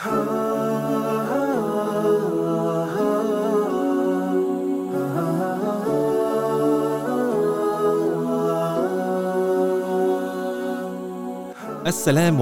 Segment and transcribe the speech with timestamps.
[0.00, 0.12] Assalamu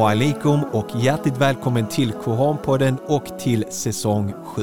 [0.01, 4.63] alaikum och hjärtligt välkommen till Koranpodden och till säsong 7.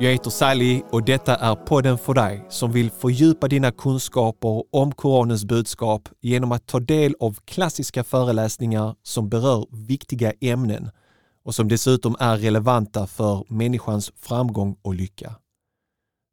[0.00, 4.92] Jag heter Sally och detta är podden för dig som vill fördjupa dina kunskaper om
[4.92, 10.90] Koranens budskap genom att ta del av klassiska föreläsningar som berör viktiga ämnen
[11.44, 15.34] och som dessutom är relevanta för människans framgång och lycka.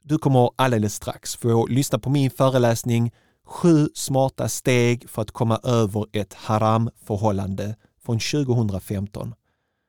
[0.03, 3.11] Du kommer alldeles strax få lyssna på min föreläsning
[3.45, 9.33] Sju smarta steg för att komma över ett haram-förhållande från 2015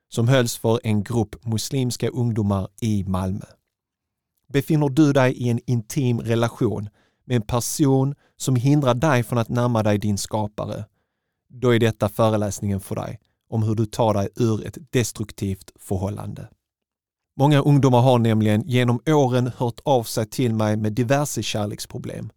[0.09, 3.45] som hölls för en grupp muslimska ungdomar i Malmö.
[4.53, 6.89] Befinner du dig i en intim relation
[7.25, 10.85] med en person som hindrar dig från att närma dig din skapare,
[11.49, 13.19] då är detta föreläsningen för dig
[13.53, 16.47] om hur du tar dig ur ett destruktivt förhållande.
[17.39, 22.29] Många ungdomar har nämligen genom åren hört av sig till mig med diverse kärleksproblem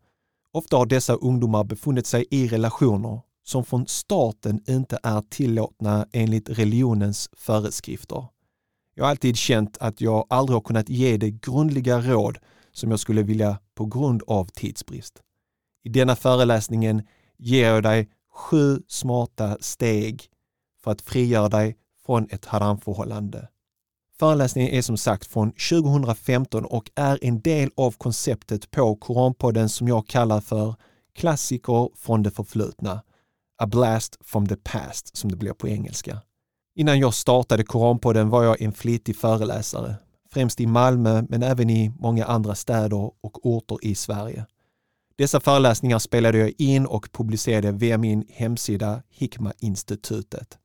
[0.56, 6.48] Ofta har dessa ungdomar befunnit sig i relationer som från starten inte är tillåtna enligt
[6.50, 8.24] religionens föreskrifter.
[8.94, 12.38] Jag har alltid känt att jag aldrig har kunnat ge det grundliga råd
[12.72, 15.22] som jag skulle vilja på grund av tidsbrist.
[15.84, 17.02] I denna föreläsningen
[17.38, 20.30] ger jag dig sju smarta steg
[20.86, 23.48] för att frigöra dig från ett haramförhållande.
[24.18, 29.88] Föreläsningen är som sagt från 2015 och är en del av konceptet på Koranpodden som
[29.88, 30.74] jag kallar för
[31.14, 33.02] Klassiker från det förflutna.
[33.62, 36.22] A blast from the past som det blir på engelska.
[36.76, 39.94] Innan jag startade Koranpodden var jag en flitig föreläsare,
[40.30, 44.46] främst i Malmö men även i många andra städer och orter i Sverige.
[45.16, 50.58] Dessa föreläsningar spelade jag in och publicerade via min hemsida Hikma-institutet.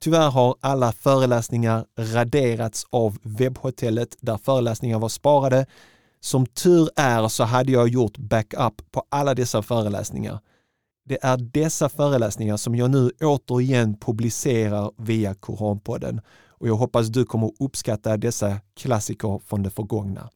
[0.00, 5.66] Tyvärr har alla föreläsningar raderats av webbhotellet där föreläsningar var sparade.
[6.20, 10.38] Som tur är så hade jag gjort backup på alla dessa föreläsningar.
[11.04, 17.24] Det är dessa föreläsningar som jag nu återigen publicerar via Koranpodden och jag hoppas du
[17.24, 20.30] kommer uppskatta dessa klassiker från det förgångna.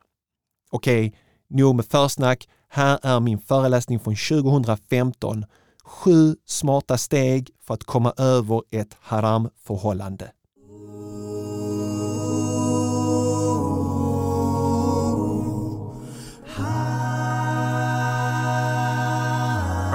[0.71, 2.49] Okej, okay, nog med försnack.
[2.69, 5.45] Här är min föreläsning från 2015
[5.84, 10.32] Sju smarta steg för att komma över ett haram-förhållande.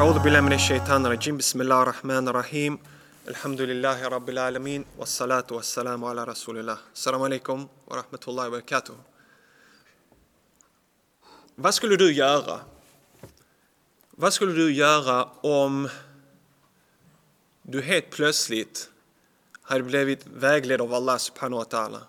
[0.04, 2.78] أعوذ بالله من الشيطان الرجيم بسم الله الرحمن الرحيم
[3.28, 8.94] الحمد لله رب العالمين والصلاة والسلام على رسول الله السلام عليكم ورحمة الله وبركاته
[11.56, 12.60] Vad skulle du göra
[14.21, 15.89] vad skulle du göra om
[17.61, 18.89] du helt plötsligt
[19.61, 22.01] hade blivit vägledd av Allah subhanahu wa ta'ala?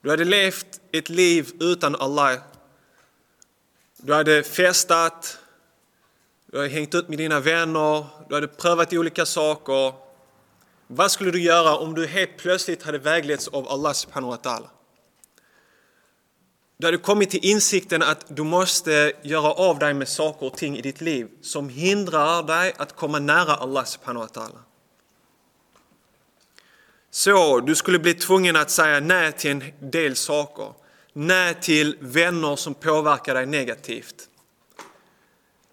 [0.00, 2.38] Du hade levt ett liv utan Allah.
[3.96, 5.38] Du hade festat,
[6.46, 9.92] du hade hängt ut med dina vänner, du hade prövat olika saker.
[10.86, 14.68] Vad skulle du göra om du helt plötsligt hade vägletts av Allah subhanahu wa ta'ala?
[16.80, 20.76] Du hade kommit till insikten att du måste göra av dig med saker och ting
[20.76, 24.58] i ditt liv som hindrar dig att komma nära Allah subhanahu wa ta'ala.
[27.10, 30.72] Så du skulle bli tvungen att säga nej till en del saker.
[31.12, 34.28] Nej till vänner som påverkar dig negativt.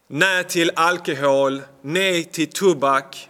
[0.07, 3.29] Nej till alkohol, nej till tobak.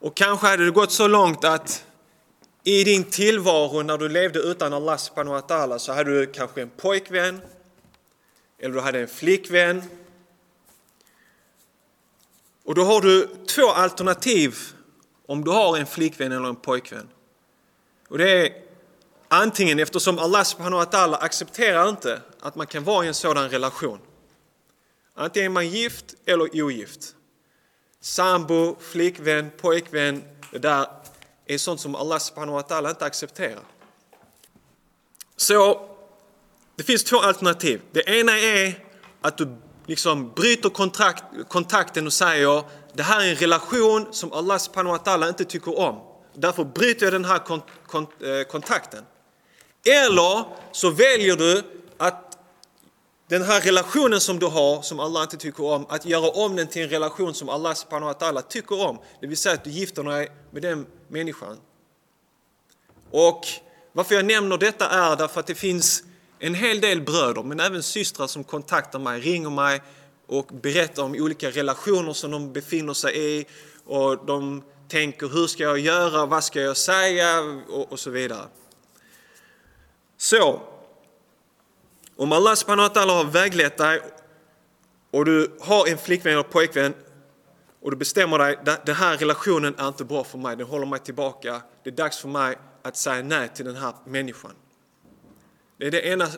[0.00, 1.84] Och kanske hade det gått så långt att
[2.64, 6.62] i din tillvaro när du levde utan Allah subhanahu wa ta'ala så hade du kanske
[6.62, 7.40] en pojkvän
[8.58, 9.82] eller du hade en flickvän.
[12.64, 14.58] Och då har du två alternativ
[15.26, 17.08] om du har en flickvän eller en pojkvän.
[18.08, 18.52] Och det är
[19.28, 23.50] antingen eftersom Allah subhanahu wa ta'ala accepterar inte att man kan vara i en sådan
[23.50, 23.98] relation.
[25.14, 27.14] Antingen är man gift eller ogift.
[28.00, 30.86] Sambo, flickvän, pojkvän, det där
[31.54, 33.62] är sånt som Allah subhanahu wa ta'ala inte accepterar.
[35.36, 35.88] Så
[36.76, 37.80] det finns två alternativ.
[37.92, 38.84] Det ena är
[39.20, 39.56] att du
[39.86, 42.62] liksom bryter kontrakt, kontakten och säger
[42.92, 46.00] det här är en relation som Allah subhanahu wa ta'ala inte tycker om.
[46.34, 49.04] Därför bryter jag den här kont kont eh, kontakten.
[49.84, 51.62] Eller så väljer du
[51.98, 52.38] att
[53.28, 56.66] den här relationen som du har, som Allah inte tycker om, att göra om den
[56.66, 58.98] till en relation som Allah subhanahu wa ta'ala tycker om.
[59.20, 61.58] Det vill säga att du gifter dig med den människan.
[63.10, 63.46] Och
[63.92, 66.02] varför jag nämner detta är därför att det finns
[66.38, 69.82] en hel del bröder, men även systrar som kontaktar mig, ringer mig
[70.26, 73.46] och berättar om olika relationer som de befinner sig i.
[73.84, 78.44] Och de tänker hur ska jag göra, vad ska jag säga och, och så vidare.
[80.16, 80.62] Så,
[82.16, 84.00] om Allah subhanahu wa har väglett dig
[85.10, 86.94] och du har en flickvän eller pojkvän
[87.82, 90.98] och du bestämmer dig, den här relationen är inte bra för mig, den håller mig
[90.98, 94.54] tillbaka, det är dags för mig att säga nej till den här människan.
[95.76, 96.28] Det är det ena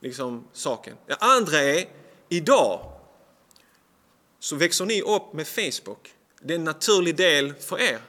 [0.00, 0.96] liksom, saken.
[1.06, 1.84] Det andra är,
[2.28, 2.92] idag
[4.38, 6.14] så växer ni upp med Facebook.
[6.42, 8.00] Det är en naturlig del för er.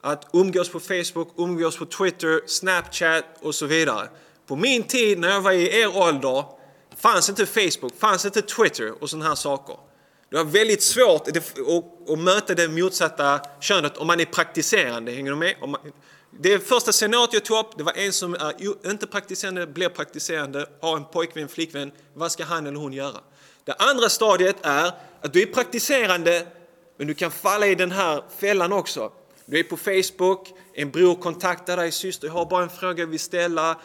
[0.00, 4.08] Att umgås på Facebook, umgås på Twitter, Snapchat och så vidare.
[4.46, 6.44] På min tid när jag var i er ålder
[6.96, 9.76] fanns inte Facebook, fanns inte Twitter och sådana här saker.
[10.30, 11.28] Du har väldigt svårt
[12.08, 15.12] att, möta det motsatta könet om man är praktiserande.
[15.12, 15.54] Hänger du med?
[16.30, 20.66] Det första scenariot jag tog upp, det var en som är inte praktiserande, blir praktiserande,
[20.80, 21.92] har en pojkvän, flickvän.
[22.14, 23.20] Vad ska han eller hon göra?
[23.64, 26.46] Det andra stadiet är att du är praktiserande,
[26.98, 29.12] men du kan falla i den här fällan också.
[29.46, 33.06] Du är på Facebook, en bror kontaktar dig, syster, jag har bara en fråga jag
[33.06, 33.80] vill ställa.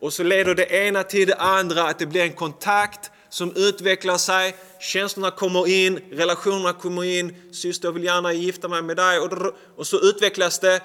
[0.00, 4.18] Och så leder det ena till det andra, att det blir en kontakt som utvecklar
[4.18, 9.18] sig, känslorna kommer in, relationerna kommer in, syster jag vill gärna gifta mig med dig
[9.76, 10.82] och, så utvecklas det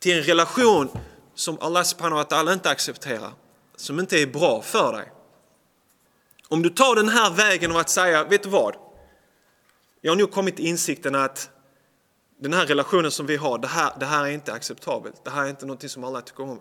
[0.00, 0.88] till en relation
[1.34, 3.32] som Allah subhanahu wa ta'ala inte accepterar,
[3.76, 5.12] som inte är bra för dig.
[6.48, 8.74] Om du tar den här vägen av att säga, vet du vad?
[10.00, 11.50] Jag har nu kommit till insikten att
[12.40, 15.24] den här relationen som vi har, det här, det här är inte acceptabelt.
[15.24, 16.60] Det här är inte någonting som alla tycker om.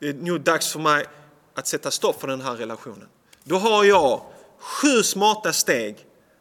[0.00, 1.06] Det är nu dags för mig
[1.54, 3.08] att sätta stopp för den här relationen.
[3.48, 4.22] Då har jag
[4.58, 5.96] sju smarta steg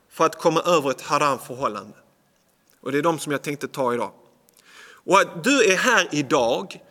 [0.10, 1.98] för att komma över ett haram förhållande.
[2.82, 4.12] Och det är de som jag tänkte ta idag.
[5.06, 6.82] Och att du är här idag,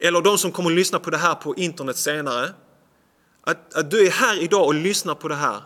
[0.00, 2.50] eller de som kommer att lyssna på det här på internet senare,
[3.44, 5.62] att, att du är här idag och lyssnar på det här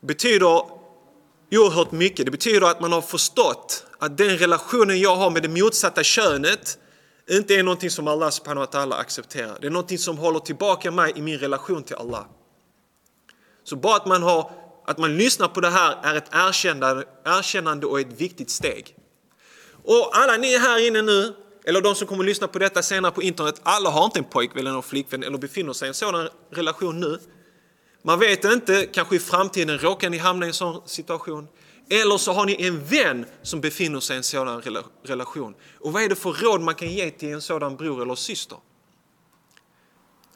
[0.00, 0.62] betyder
[1.50, 2.24] oerhört mycket.
[2.26, 6.78] Det betyder att man har förstått att den relationen jag har med det motsatta könet
[7.30, 9.58] inte är någonting som Allah subhanahu wa ta'ala accepterar.
[9.60, 12.26] Det är någonting som håller tillbaka mig i min relation till Allah.
[13.64, 14.50] Så bara att man, har,
[14.86, 18.96] att man lyssnar på det här är ett erkännande, erkännande och ett viktigt steg.
[19.84, 23.12] Och alla ni här inne nu, eller de som kommer att lyssna på detta senare
[23.12, 26.28] på internet, alla har inte en pojkvän eller flickvän eller befinner sig i en sådan
[26.50, 27.18] relation nu.
[28.02, 31.48] Man vet inte, kanske i framtiden råkar ni hamna i en sån situation.
[31.90, 34.62] Eller så har ni en vän som befinner sig i en sådan
[35.04, 35.54] relation.
[35.80, 38.58] Och vad är det för råd man kan ge till en sådan bror eller syster?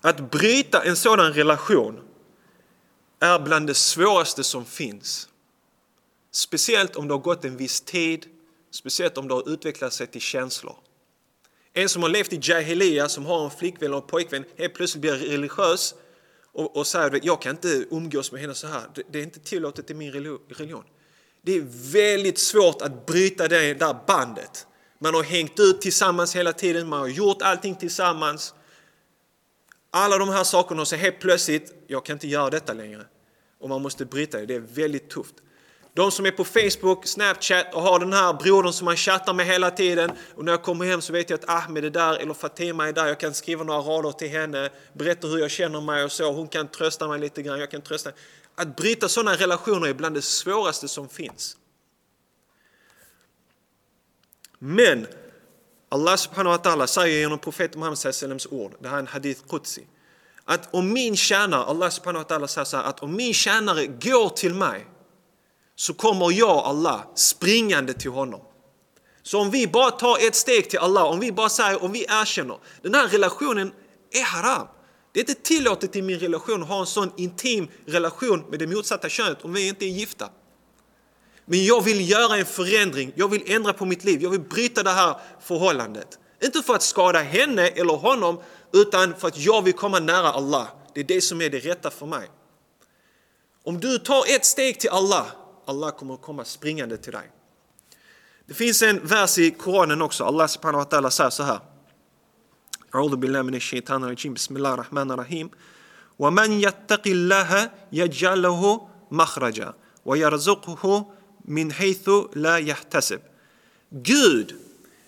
[0.00, 2.00] Att bryta en sådan relation
[3.20, 5.28] är bland det svåraste som finns.
[6.32, 8.26] Speciellt om det har gått en viss tid,
[8.70, 10.76] speciellt om det har utvecklat sig till känslor.
[11.72, 15.00] En som har levt i Jahiliya, som har en flickvän och en pojkvän, helt plötsligt
[15.00, 15.94] blir religiös
[16.52, 18.82] och, och säger att jag kan inte umgås med henne så här.
[18.94, 20.84] Det, det är inte tillåtet i min religion.
[21.42, 24.66] Det är väldigt svårt att bryta det där bandet.
[24.98, 28.54] Man har hängt ut tillsammans hela tiden, man har gjort allting tillsammans.
[29.96, 33.04] Alla de här sakerna och så helt plötsligt, jag kan inte göra detta längre.
[33.60, 35.34] Och man måste bryta det, det är väldigt tufft.
[35.94, 39.46] De som är på Facebook, Snapchat och har den här brodern som man chattar med
[39.46, 40.10] hela tiden.
[40.34, 42.92] Och när jag kommer hem så vet jag att Ahmed är där eller Fatima är
[42.92, 43.06] där.
[43.06, 46.32] Jag kan skriva några rader till henne, berätta hur jag känner mig och så.
[46.32, 48.10] Hon kan trösta mig lite grann, jag kan trösta.
[48.54, 51.56] Att bryta sådana relationer är bland det svåraste som finns.
[54.58, 55.06] Men
[55.88, 59.42] Allah subhanahu wa ta'ala säger genom profeten Muhammed sallallahu ord, det här är en hadith
[59.48, 59.86] qudsi,
[60.44, 63.86] att om min tjänare, Allah subhanahu wa ta'ala säger så här, att om min tjänare
[63.86, 64.86] går till mig
[65.76, 68.40] så kommer jag, Allah, springande till honom.
[69.22, 72.06] Så om vi bara tar ett steg till Allah, om vi bara säger, om vi
[72.08, 73.72] erkänner, den här relationen
[74.10, 74.66] är haram.
[75.12, 78.66] Det är inte tillåtet i min relation att ha en sån intim relation med det
[78.66, 80.30] motsatta könet om vi inte är gifta.
[81.45, 84.83] Men jag vill göra en förändring, jag vill ändra på mitt liv, jag vill bryta
[84.83, 86.19] det här förhållandet.
[86.43, 88.41] Inte för att skada henne eller honom,
[88.73, 90.67] utan för att jag vill komma nära Allah.
[90.93, 92.29] Det är det som är det rätta för mig.
[93.63, 95.25] Om du tar ett steg till Allah,
[95.65, 97.31] Allah kommer att komma springande till dig.
[98.45, 101.59] Det finns en vers i Koranen också, Allah subhanahu wa ta'ala säger så här.
[102.95, 105.49] أعوذ بالله من الشيطان الرجيم بسم الله الرحمن الرحيم
[106.19, 109.73] ومن يتق الله يجعل له مخرجا
[110.05, 111.05] ويرزقه
[111.46, 113.20] min haythu la yahtasib.
[113.90, 114.54] Gud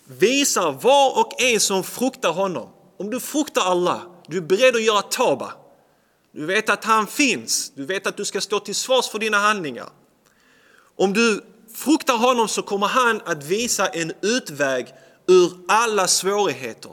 [0.07, 2.69] visar var och en som fruktar honom.
[2.97, 5.53] Om du fruktar Allah, du är beredd att göra taba.
[6.31, 9.37] Du vet att han finns, du vet att du ska stå till svars för dina
[9.37, 9.89] handlingar.
[10.95, 11.41] Om du
[11.73, 14.87] fruktar honom så kommer han att visa en utväg
[15.27, 16.91] ur alla svårigheter.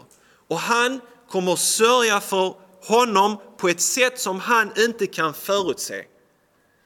[0.49, 6.05] Och han kommer sörja för honom på ett sätt som han inte kan förutse.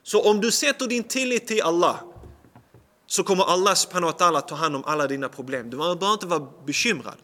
[0.02, 2.00] Så om du sätter din tillit till Allah
[3.10, 5.70] så kommer Allah subhanahu wa ta hand om alla dina problem.
[5.70, 7.16] Du behöver inte vara bekymrad.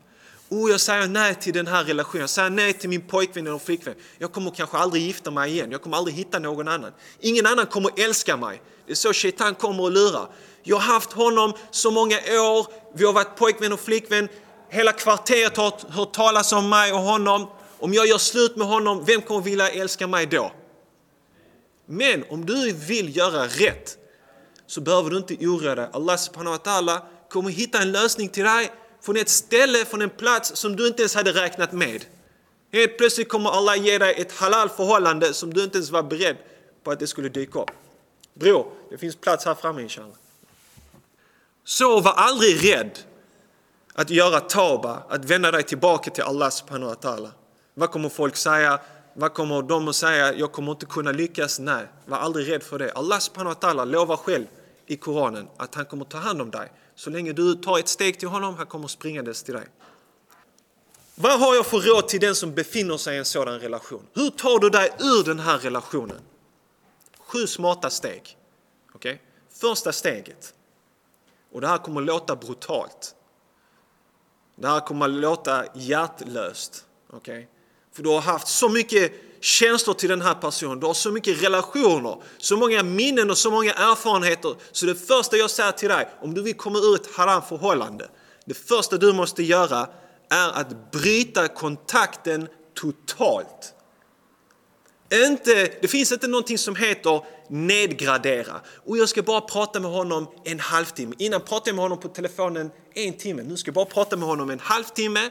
[0.48, 3.58] Oh, jag säger nej till den här relationen, jag säger nej till min pojkvän eller
[3.58, 3.94] flickvän.
[4.18, 6.92] Jag kommer kanske aldrig gifta mig igen, jag kommer aldrig hitta någon annan.
[7.20, 8.62] Ingen annan kommer älska mig.
[8.86, 10.28] Det är så shaitan kommer och lurar.
[10.62, 14.28] Jag har haft honom så många år, vi har varit pojkvän och flickvän,
[14.68, 17.50] hela kvarteret har hört talas om mig och honom.
[17.78, 20.52] Om jag gör slut med honom, vem kommer vilja älska mig då?
[21.86, 23.98] Men om du vill göra rätt
[24.66, 25.88] så behöver du inte oroa dig.
[25.92, 30.10] Allah subhanahu wa ta'ala kommer hitta en lösning till dig från ett ställe, från en
[30.10, 32.04] plats som du inte ens hade räknat med.
[32.72, 36.36] Helt plötsligt kommer Allah ge dig ett halal förhållande som du inte ens var beredd
[36.84, 37.70] på att det skulle dyka upp.
[38.34, 40.16] Bror, det finns plats här framme inshallah.
[41.64, 42.98] Så var aldrig rädd
[43.94, 47.30] att göra taba, att vända dig tillbaka till Allah subhanahu wa ta'ala.
[47.74, 48.80] Vad kommer folk säga?
[49.18, 50.34] Vad kommer de att säga?
[50.34, 51.58] Jag kommer inte kunna lyckas.
[51.58, 52.92] Nej, var aldrig rädd för det.
[52.92, 54.46] Allah subhanahu wa ta'ala lovar själv
[54.86, 56.72] i Koranen att han kommer ta hand om dig.
[56.94, 59.66] Så länge du tar ett steg till honom, han kommer springandes till dig.
[61.14, 64.06] Vad har jag för råd till den som befinner sig i en sådan relation?
[64.12, 66.20] Hur tar du dig ur den här relationen?
[67.18, 68.38] Sju smarta steg.
[68.94, 69.18] Okay?
[69.50, 70.54] Första steget,
[71.52, 73.14] och det här kommer att låta brutalt.
[74.56, 76.86] Det här kommer att låta hjärtlöst.
[77.12, 77.46] Okay?
[77.96, 81.42] För du har haft så mycket känslor till den här personen, du har så mycket
[81.42, 84.54] relationer, så många minnen och så många erfarenheter.
[84.72, 88.08] Så det första jag säger till dig, om du vill komma ur ett haram förhållande,
[88.44, 89.88] det första du måste göra
[90.30, 93.74] är att bryta kontakten totalt.
[95.12, 98.60] Inte, det finns inte någonting som heter nedgradera.
[98.86, 101.14] Och jag ska bara prata med honom en halvtimme.
[101.18, 103.42] Innan pratade jag med honom på telefonen en timme.
[103.42, 105.30] Nu ska jag bara prata med honom en halvtimme.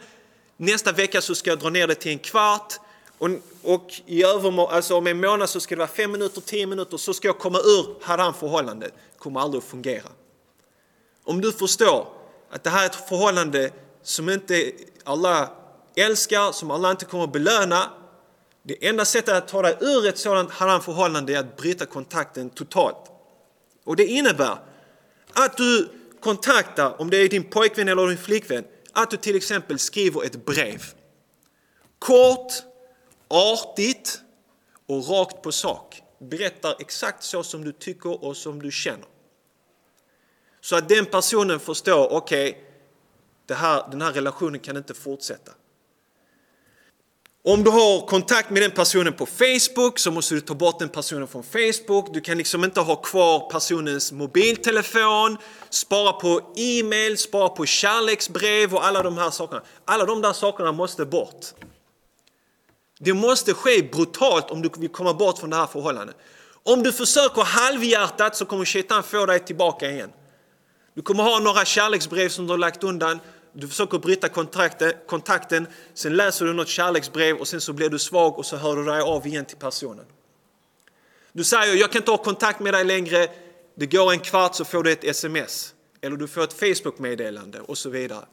[0.57, 2.73] Nästa vecka så ska jag dra ner det till en kvart.
[3.17, 3.29] Och,
[3.63, 6.97] och i övermor- alltså om en månad så ska det vara fem minuter, tio minuter.
[6.97, 8.93] Så ska jag komma ur haram-förhållandet.
[9.13, 10.07] Det kommer aldrig att fungera.
[11.23, 12.07] Om du förstår
[12.49, 13.71] att det här är ett förhållande
[14.03, 14.71] som inte
[15.03, 15.49] alla
[15.95, 17.89] älskar, som alla inte kommer att belöna.
[18.63, 23.11] Det enda sättet att ta dig ur ett sådant haram-förhållande är att bryta kontakten totalt.
[23.83, 24.57] Och det innebär
[25.33, 28.63] att du kontaktar, om det är din pojkvän eller din flickvän,
[28.95, 30.83] att du till exempel skriver ett brev.
[31.99, 32.53] Kort,
[33.27, 34.21] artigt
[34.85, 36.01] och rakt på sak.
[36.19, 39.07] Berättar exakt så som du tycker och som du känner.
[40.61, 42.61] Så att den personen förstår, okej, okay,
[43.91, 45.51] den här relationen kan inte fortsätta.
[47.47, 50.89] Om du har kontakt med den personen på Facebook så måste du ta bort den
[50.89, 52.13] personen från Facebook.
[52.13, 55.37] Du kan liksom inte ha kvar personens mobiltelefon,
[55.69, 59.61] spara på e-mail, spara på kärleksbrev och alla de här sakerna.
[59.85, 61.45] Alla de där sakerna måste bort.
[62.99, 66.15] Det måste ske brutalt om du vill komma bort från det här förhållandet.
[66.63, 70.11] Om du försöker halvhjärtat så kommer shaitan få dig tillbaka igen.
[70.93, 73.19] Du kommer ha några kärleksbrev som du har lagt undan
[73.57, 74.29] du försöker bryta
[75.07, 78.75] kontakten, sen läser du något kärleksbrev och sen så blir du svag och så hör
[78.75, 80.05] du dig av igen till personen.
[81.31, 83.27] Du säger, jag kan inte ha kontakt med dig längre,
[83.75, 85.73] det går en kvart så får du ett sms.
[86.01, 88.25] Eller du får ett Facebook-meddelande och så vidare.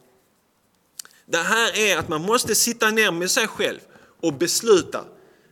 [1.26, 3.80] Det här är att man måste sitta ner med sig själv
[4.20, 5.04] och besluta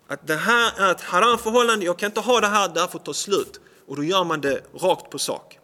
[0.07, 2.99] att det här är ett haram-förhållande, jag kan inte ha det här, det här får
[2.99, 3.61] ta slut.
[3.87, 5.60] Och då gör man det rakt på sak.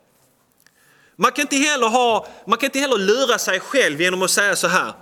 [1.17, 4.57] Man kan, inte heller ha, man kan inte heller lura sig själv genom att säga
[4.57, 4.93] så här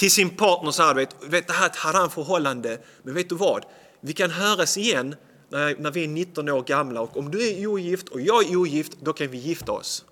[0.00, 3.34] till sin partner så här, vet, vet, det här är ett haram-förhållande, men vet du
[3.34, 3.64] vad?
[4.00, 5.16] Vi kan höras igen
[5.48, 8.56] när, när vi är 19 år gamla och om du är ogift och jag är
[8.56, 10.04] ogift, då kan vi gifta oss.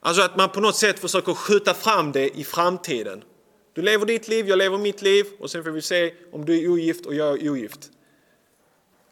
[0.00, 3.24] Alltså att man på något sätt försöker skjuta fram det i framtiden.
[3.72, 6.64] Du lever ditt liv, jag lever mitt liv och sen får vi se om du
[6.64, 7.90] är ogift och jag är ogift.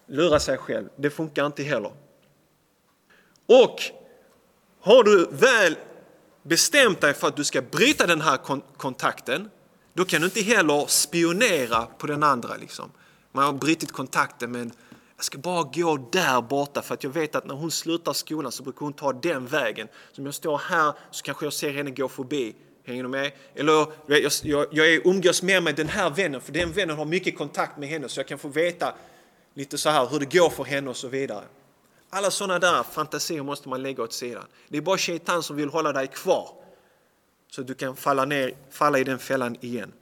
[0.07, 1.93] Lura sig själv, det funkar inte heller.
[3.47, 3.83] Och
[4.87, 5.76] har du väl
[6.43, 9.50] bestämt dig för att du ska bryta den här kon kontakten,
[9.95, 12.57] då kan du inte heller spionera på den andra.
[12.57, 12.90] Liksom.
[13.33, 14.73] Man har brutit kontakten men
[15.16, 18.52] jag ska bara gå där borta för att jag vet att när hon slutar skolan
[18.52, 19.88] så brukar hon ta den vägen.
[20.12, 22.55] Så om jag står här så kanske jag ser henne gå förbi.
[22.85, 23.33] Hänger du med?
[23.55, 27.38] Eller jag, jag, jag umgås mer med den här vännen för den vännen har mycket
[27.38, 28.95] kontakt med henne så jag kan få veta
[29.55, 31.45] lite så här hur det går för henne och så vidare.
[32.11, 34.45] Alla sådana där fantasier måste man lägga åt sidan.
[34.69, 36.49] Det är bara shaitan som vill hålla dig kvar
[37.51, 39.93] så att du kan falla, ner, falla i den fällan igen.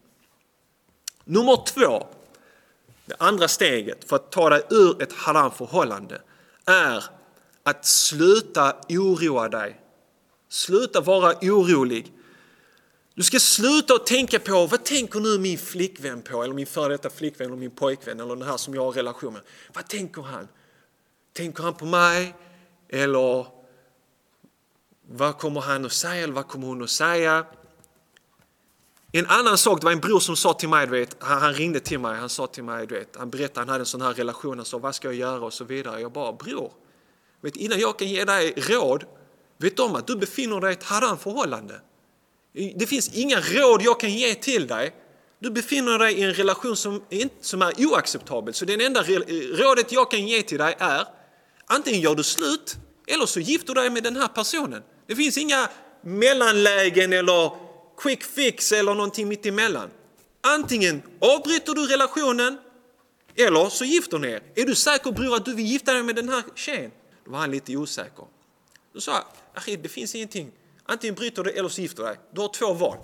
[1.25, 2.07] Nummer två,
[3.07, 6.23] det andra steget för att ta dig ur ett haram-förhållande
[6.65, 7.05] är
[7.63, 9.81] att sluta oroa dig.
[10.49, 12.13] Sluta vara orolig.
[13.15, 16.93] Du ska sluta att tänka på vad tänker nu min flickvän på eller min före
[16.93, 19.43] detta flickvän eller min pojkvän eller den här som jag har relation med.
[19.75, 20.49] Vad tänker han?
[21.35, 22.35] Tänker han på mig?
[22.89, 23.47] Eller
[25.09, 27.47] vad kommer han att säga eller vad kommer hon att säga?
[29.13, 31.81] En annan sak, det var en bror som sa till mig, du vet, han, ringde
[31.81, 34.15] till mig, han sa till mig, du vet, han berättade han hade en sån här
[34.15, 36.01] relation, han sa vad ska jag göra och så vidare.
[36.01, 36.73] Jag bara, bror,
[37.41, 39.05] vet, innan jag kan ge dig råd,
[39.59, 41.81] vet om att du befinner dig i ett haram-förhållande.
[42.53, 44.95] Det finns inga råd jag kan ge till dig.
[45.39, 47.03] Du befinner dig i en relation som
[47.41, 48.55] som är oacceptabel.
[48.55, 51.05] Så det enda rådet jag kan ge till dig är
[51.75, 52.77] antingen gör du slut
[53.07, 54.83] eller så gifter du dig med den här personen.
[55.07, 55.69] Det finns inga
[56.03, 57.53] mellanlägen eller
[57.99, 59.91] quick fix eller någonting mittemellan.
[60.41, 62.59] Antingen avbryter du relationen
[63.37, 64.43] eller så gifter ni er.
[64.55, 66.91] Är du säker bror att du vill gifta dig med den här tjejen?
[67.25, 68.25] Då var han lite osäker.
[68.95, 69.25] Då sa
[69.67, 70.51] jag, det finns ingenting.
[70.87, 72.19] Antingen bryter du eller så gifter du dig.
[72.33, 72.99] Du har två val.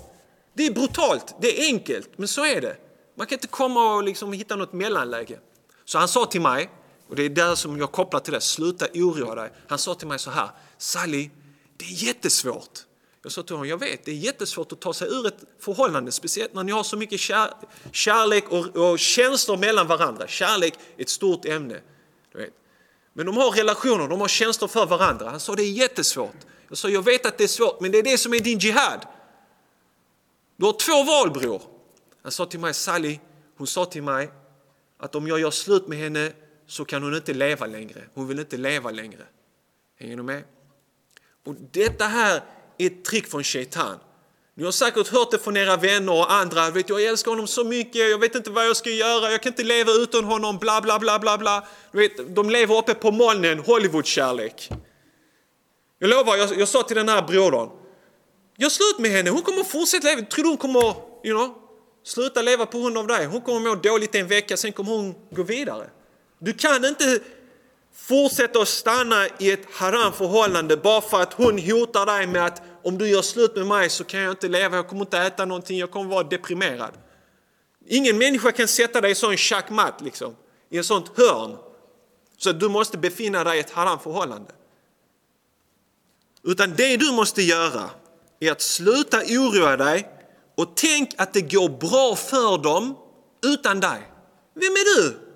[0.55, 2.77] Det är brutalt, det är enkelt, men så är det.
[3.17, 5.39] Man kan inte komma och liksom hitta något mellanläge.
[5.85, 6.71] Så han sa till mig,
[7.11, 9.51] och det är där som jag kopplar till det, sluta oroa dig.
[9.69, 11.31] Han sa till mig så här, Sally,
[11.77, 12.79] det är jättesvårt.
[13.23, 16.13] Jag sa till honom, jag vet, det är jättesvårt att ta sig ur ett förhållande,
[16.13, 17.51] speciellt när ni har så mycket kär,
[17.93, 20.27] kärlek och, och känslor mellan varandra.
[20.27, 21.81] Kärlek är ett stort ämne.
[22.33, 22.55] Du vet.
[23.13, 25.31] Men de har relationer, de har känslor för varandra.
[25.31, 26.37] Han sa, det är jättesvårt.
[26.69, 28.59] Jag sa, jag vet att det är svårt, men det är det som är din
[28.59, 29.07] jihad.
[30.57, 31.63] Du har två val bror.
[32.23, 33.19] Han sa till mig, Sally,
[33.57, 34.31] hon sa till mig
[34.99, 36.33] att om jag gör slut med henne
[36.71, 38.01] så kan hon inte leva längre.
[38.15, 39.27] Hon vill inte leva längre.
[39.99, 40.43] Hänger du med?
[41.47, 42.43] Och detta här
[42.79, 43.99] är ett trick från Shaitan.
[44.55, 46.71] Ni har säkert hört det från era vänner och andra.
[46.71, 49.53] Vet, jag älskar honom så mycket, jag vet inte vad jag ska göra, jag kan
[49.53, 51.67] inte leva utan honom, bla bla bla bla bla.
[51.93, 54.69] vet, de lever uppe på molnen, Hollywoodkärlek.
[55.99, 57.71] Jag lovar, jag, jag sa till den här brodern,
[58.57, 60.23] gör slut med henne, hon kommer fortsätta leva.
[60.23, 61.55] Tror du hon kommer you know,
[62.05, 63.27] sluta leva på grund av dig?
[63.27, 65.91] Hon kommer må dåligt en vecka, sen kommer hon gå vidare.
[66.43, 67.21] Du kan inte
[67.95, 72.63] fortsätta att stanna i ett haram förhållande bara för att hon hotar dig med att
[72.83, 75.45] om du gör slut med mig så kan jag inte leva, jag kommer inte äta
[75.45, 76.93] någonting, jag kommer vara deprimerad.
[77.87, 80.37] Ingen människa kan sätta dig i sån schackmatt, liksom,
[80.71, 81.57] i ett sånt hörn.
[82.37, 84.53] Så att du måste befinna dig i ett haram förhållande.
[86.45, 87.91] Utan det du måste göra
[88.41, 90.09] är att sluta oroa dig
[90.57, 92.97] och tänk att det går bra för dem
[93.47, 94.13] utan dig.
[94.55, 95.30] Vem är du?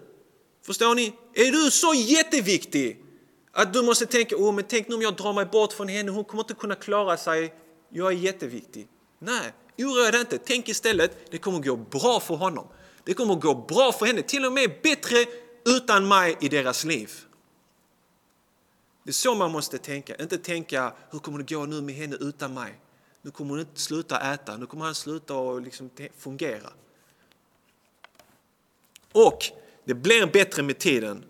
[0.67, 1.13] Förstår ni?
[1.35, 3.05] Är du så jätteviktig
[3.53, 6.11] att du måste tänka, oh, men tänk nu om jag drar mig bort från henne,
[6.11, 7.55] hon kommer inte kunna klara sig,
[7.89, 8.89] jag är jätteviktig.
[9.19, 10.39] Nej, oroa dig inte.
[10.39, 12.67] Tänk istället, det kommer gå bra för honom.
[13.05, 15.17] Det kommer gå bra för henne, till och med bättre
[15.67, 17.11] utan mig i deras liv.
[19.03, 22.17] Det är så man måste tänka, inte tänka hur kommer det gå nu med henne
[22.21, 22.79] utan mig?
[23.23, 26.71] Nu kommer hon inte sluta äta, nu kommer han sluta och liksom fungera.
[29.13, 29.53] Och
[29.85, 31.25] det blir bättre med tiden.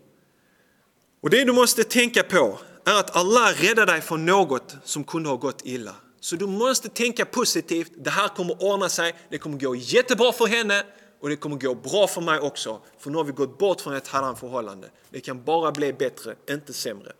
[1.21, 5.29] Och det du måste tänka på är att Allah räddar dig från något som kunde
[5.29, 5.95] ha gått illa.
[6.19, 10.45] Så du måste tänka positivt, det här kommer ordna sig, det kommer gå jättebra för
[10.45, 10.83] henne
[11.21, 12.81] och det kommer gå bra för mig också.
[12.99, 14.89] För nu har vi gått bort från ett haram förhållande.
[15.09, 17.11] Det kan bara bli bättre, inte sämre.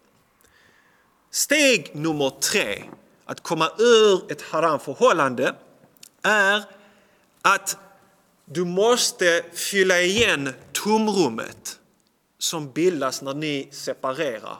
[1.32, 2.84] Steg nummer tre,
[3.26, 5.56] att komma ur ett haram förhållande,
[6.22, 6.64] är
[7.42, 7.78] att
[8.46, 11.80] du måste fylla igen tomrummet
[12.38, 14.58] som bildas när ni separerar.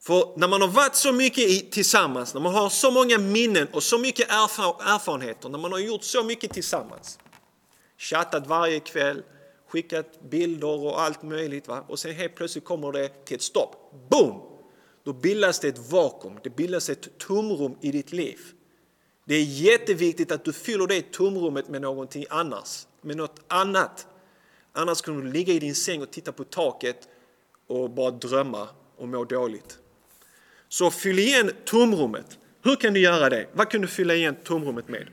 [0.00, 3.82] För när man har varit så mycket tillsammans, när man har så många minnen och
[3.82, 7.18] så mycket erfarenheter, när man har gjort så mycket tillsammans,
[7.98, 9.22] chattat varje kväll,
[9.68, 11.84] skickat bilder och allt möjligt va?
[11.88, 13.92] och sen helt plötsligt kommer det till ett stopp.
[14.10, 14.42] Boom!
[15.04, 18.38] Då bildas det ett vakuum, det bildas ett tomrum i ditt liv.
[19.24, 24.06] Det är jätteviktigt att du fyller det tomrummet med någonting annars, med något annat.
[24.72, 27.08] Annars kommer du ligga i din säng och titta på taket
[27.66, 29.78] och bara drömma och må dåligt.
[30.68, 32.38] Så fyll igen tomrummet.
[32.62, 33.48] Hur kan du göra det?
[33.52, 35.08] Vad kan du fylla igen tomrummet med?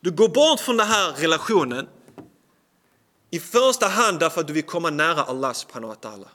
[0.00, 1.88] Du går bort från den här relationen
[3.30, 6.28] i första hand därför att du vill komma nära Allah subhanahu wa ta'ala.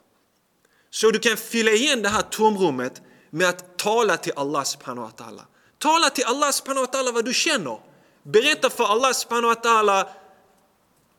[0.89, 5.25] Så du kan fylla igen det här tomrummet med att tala till Allah subhanahu wa
[5.25, 5.41] ta'ala.
[5.79, 7.79] Tala till Allah subhanahu wa ta'ala vad du känner.
[8.23, 10.07] Berätta för Allah subhanahu wa ta'ala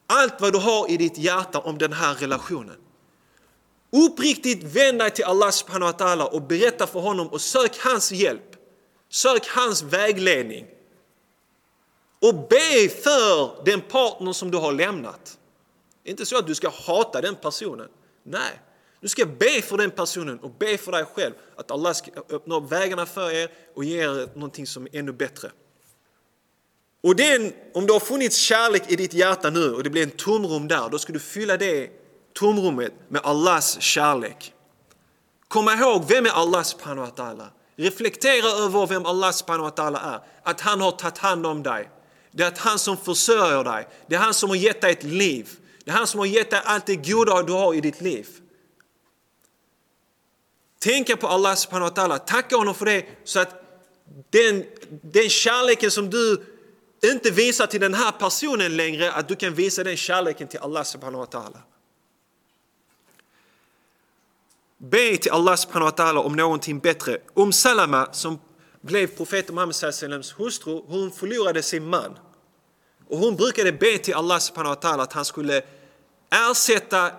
[0.06, 2.76] allt vad du har i ditt hjärta om den här relationen.
[3.92, 8.12] Uppriktigt vänd dig till Allah subhanahu wa ta'ala och berätta för honom och sök hans
[8.12, 8.56] hjälp.
[9.08, 10.66] Sök hans vägledning.
[12.22, 15.38] Och be för den partner som du har lämnat.
[16.02, 17.88] Det är inte så att du ska hata den personen.
[18.22, 18.60] Nej,
[19.00, 22.54] du ska be för den personen och be för dig själv att Allah ska öppna
[22.56, 25.50] upp vägarna för er och ge er någonting som är ännu bättre.
[27.02, 30.10] Och den, om det har funnits kärlek i ditt hjärta nu och det blir en
[30.10, 31.90] tomrum där, då ska du fylla det
[32.34, 34.52] tomrummet med Allahs kärlek.
[35.48, 37.46] Kom ihåg, vem är Allah subhanahu wa ta'ala?
[37.76, 40.20] Reflektera över vem Allah subhanahu wa ta'ala är.
[40.42, 41.90] Att han har tagit hand om dig.
[42.32, 43.88] Det är att han som försörjer dig.
[44.06, 45.50] Det är han som har gett dig ett liv.
[45.84, 48.28] Det är han som har gett dig allt det goda du har i ditt liv.
[50.78, 53.62] Tänka på Allah subhanahu wa ta'ala, tacka honom för det så att
[54.30, 54.64] den,
[55.02, 56.44] den kärleken som du
[57.04, 60.84] inte visar till den här personen längre, att du kan visa den kärleken till Allah
[60.84, 61.58] subhanahu wa ta'ala.
[64.78, 67.18] Be till Allah subhanahu wa ta'ala om någonting bättre.
[67.34, 68.38] Om Salama som
[68.80, 72.18] blev profeten Muhammed sallams hustru, hon förlorade sin man.
[73.08, 75.62] Och hon brukade be till Allah subhanahu wa ta'ala att han skulle
[76.30, 77.10] ersätta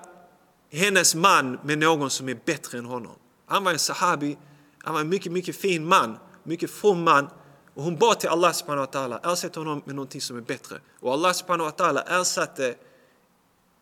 [0.72, 3.16] hennes man med någon som är bättre än honom.
[3.48, 4.38] Han var en sahabi,
[4.84, 7.30] han var en mycket, mycket fin man, mycket from man.
[7.74, 10.80] Och hon bad till Allah subhanahu wa ta'ala, ersätt honom med någonting som är bättre.
[11.00, 12.76] Och Allah subhanahu wa ta'ala ersatte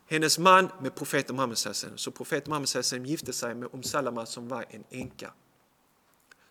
[0.07, 1.97] hennes man med profeten Muhammed sallam.
[1.97, 5.31] Så profeten Muhammed sallam gifte sig med Umm Salama som var en änka.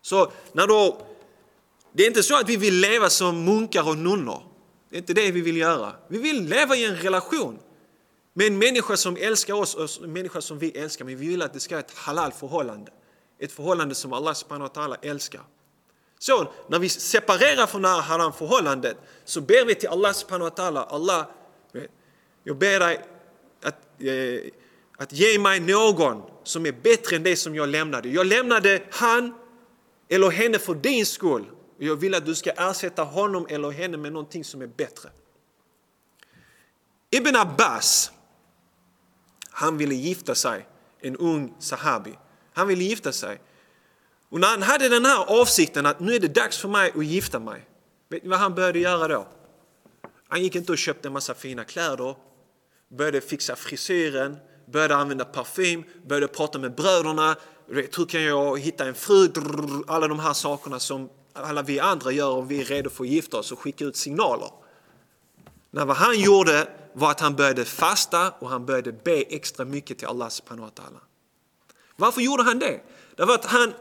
[0.01, 1.07] Så när då,
[1.93, 4.43] det är inte så att vi vill leva som munkar och nunnor.
[4.89, 5.95] Det är inte det vi vill göra.
[6.07, 7.59] Vi vill leva i en relation
[8.33, 11.05] med en människa som älskar oss och en människa som vi älskar.
[11.05, 12.91] Men vi vill att det ska vara ett halal förhållande.
[13.39, 15.41] Ett förhållande som Allah subhanahu wa ta'ala älskar.
[16.19, 20.49] Så när vi separerar från det här haram förhållandet så ber vi till Allah subhanahu
[20.49, 20.85] wa ta'ala.
[20.89, 21.25] Allah,
[22.43, 23.05] jag ber dig
[23.63, 24.51] att, eh,
[24.97, 28.09] att ge mig någon som är bättre än det som jag lämnade.
[28.09, 29.35] Jag lämnade han
[30.09, 31.45] eller henne för din skull.
[31.77, 35.09] Jag vill att du ska ersätta honom eller henne med någonting som är bättre.
[37.09, 38.11] Ibn Abbas,
[39.49, 40.67] han ville gifta sig,
[40.99, 42.17] en ung sahabi.
[42.55, 43.41] Han ville gifta sig.
[44.29, 47.05] Och när han hade den här avsikten att nu är det dags för mig att
[47.05, 47.69] gifta mig.
[48.09, 49.27] Vet ni vad han började göra då?
[50.27, 52.15] Han gick inte och köpte en massa fina kläder,
[52.89, 57.35] började fixa frisyren, började använda parfym, började prata med bröderna.
[57.67, 59.29] Hur kan jag hitta en fru?
[59.87, 63.09] Alla de här sakerna som alla vi andra gör om vi är redo för att
[63.09, 64.49] gifta oss och skicka ut signaler.
[65.71, 69.97] Men vad han gjorde var att han började fasta och han började be extra mycket
[69.97, 70.99] till Allah subhanahu wa ta'ala.
[71.96, 72.80] Varför gjorde han det?
[73.16, 73.74] Därför att han,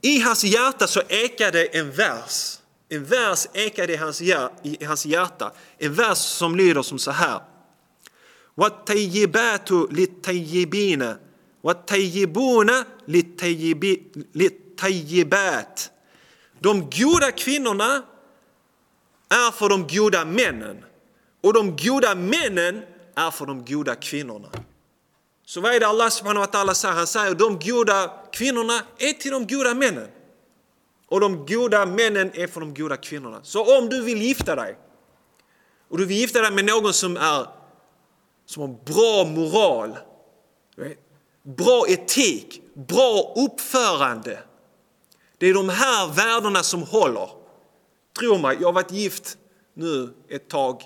[0.00, 2.58] i hans hjärta så ekade en vers.
[2.88, 5.52] En vers ekade i hans, i hans hjärta.
[5.78, 7.40] En vers som lyder som så här.
[8.54, 11.14] وَالتَّيِّبَاتُ لِلتَّيِّبِينَ
[11.62, 12.70] وَالتَّيِّبُونَ
[14.34, 15.90] لِلتَّيِّبَاتِ
[16.60, 18.02] De goda kvinnorna
[19.28, 20.84] är för de goda männen
[21.42, 22.82] och de goda männen
[23.14, 24.48] är för de goda kvinnorna.
[25.49, 26.95] Så vad är det Allah subhanahu wa ta'ala säger?
[26.95, 30.07] Han säger de goda kvinnorna är till de goda männen.
[31.07, 33.39] Och de goda männen är för de goda kvinnorna.
[33.43, 34.77] Så om du vill gifta dig
[35.89, 37.47] och du vill gifta dig med någon som är
[38.45, 39.97] som har bra moral,
[41.43, 44.39] bra etik, bra uppförande.
[45.37, 47.29] Det är de här värdena som håller.
[48.19, 49.37] Tro mig, jag har varit gift
[49.73, 50.81] nu ett tag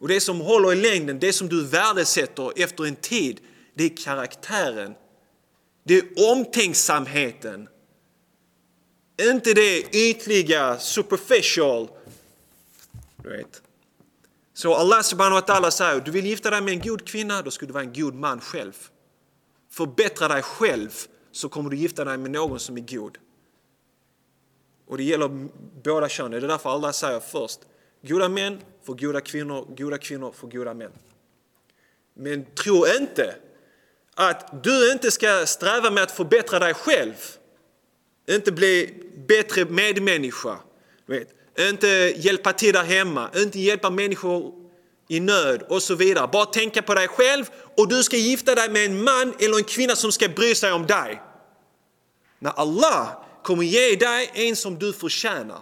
[0.00, 3.40] och det som håller i längden, det som du värdesätter efter en tid,
[3.76, 4.94] det är karaktären.
[5.84, 7.68] Det är omtänksamheten.
[9.22, 11.88] Inte det ytliga, superficial.
[13.16, 13.62] Du vet.
[14.54, 17.50] Så Allah subhanahu wa ta'ala säger, du vill gifta dig med en god kvinna, då
[17.50, 18.88] ska du vara en god man själv.
[19.70, 20.90] Förbättra dig själv
[21.32, 23.18] så kommer du gifta dig med någon som är god.
[24.86, 25.48] Och det gäller
[25.82, 26.30] båda könen.
[26.30, 27.60] Det är därför Allah säger först,
[28.02, 30.92] goda män för goda kvinnor, goda kvinnor för goda män.
[32.14, 33.34] Men tro inte
[34.16, 37.14] att du inte ska sträva med att förbättra dig själv.
[38.30, 38.94] Inte bli
[39.28, 40.58] bättre medmänniska.
[41.06, 41.28] Vet.
[41.58, 44.52] Inte hjälpa till där hemma, inte hjälpa människor
[45.08, 46.28] i nöd och så vidare.
[46.32, 47.44] Bara tänka på dig själv
[47.76, 50.72] och du ska gifta dig med en man eller en kvinna som ska bry sig
[50.72, 51.22] om dig.
[52.38, 53.08] När Allah
[53.42, 55.60] kommer ge dig en som du förtjänar.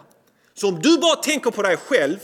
[0.55, 2.19] Så om du bara tänker på dig själv,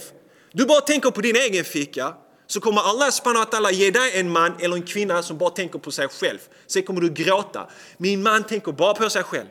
[0.51, 2.13] du bara tänker på din egen ficka,
[2.51, 5.49] så kommer Allah subhanahu wa ta'ala ge dig en man eller en kvinna som bara
[5.49, 6.39] tänker på sig själv.
[6.67, 7.69] Sen kommer du gråta.
[7.97, 9.47] Min man tänker bara på sig själv.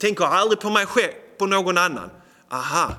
[0.00, 2.10] Tänker aldrig på mig själv, på någon annan.
[2.50, 2.94] Aha,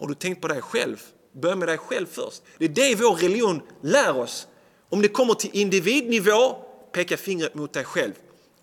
[0.00, 1.02] har du tänkt på dig själv?
[1.32, 2.42] Börja med dig själv först.
[2.58, 4.46] Det är det vår religion lär oss.
[4.90, 6.56] Om det kommer till individnivå,
[6.92, 8.12] peka fingret mot dig själv.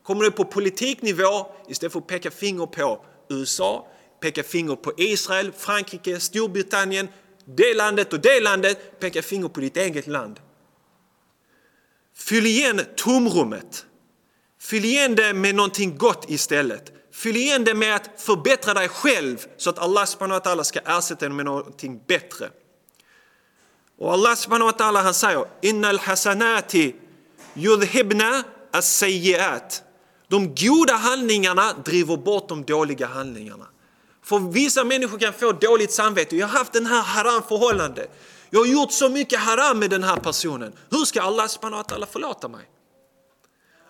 [0.04, 3.88] Kommer det på politiknivå, istället för att peka finger på USA,
[4.22, 7.08] peka finger på Israel, Frankrike, Storbritannien,
[7.58, 10.40] det landet och det landet, peka finger på ditt eget land.
[12.16, 13.86] Fyll igen tomrummet.
[14.62, 16.92] Fyll igen det med någonting gott istället.
[17.14, 21.26] Fyll igen det med att förbättra dig själv så att Allah subhanahu wa ska ersätta
[21.26, 22.50] dig med någonting bättre.
[23.98, 26.96] Och Allah subhanahu wa han säger Innal hasanati
[27.56, 29.82] yudhibna as-sayyi'at.
[30.28, 33.68] De goda handlingarna driver bort de dåliga handlingarna.
[34.30, 36.38] För vissa människor kan få dåligt samvete.
[36.38, 38.08] Jag har haft den här haram förhållande.
[38.50, 40.74] Jag har gjort så mycket haram med den här personen.
[40.90, 42.70] Hur ska Allah subhanahu förlåta mig?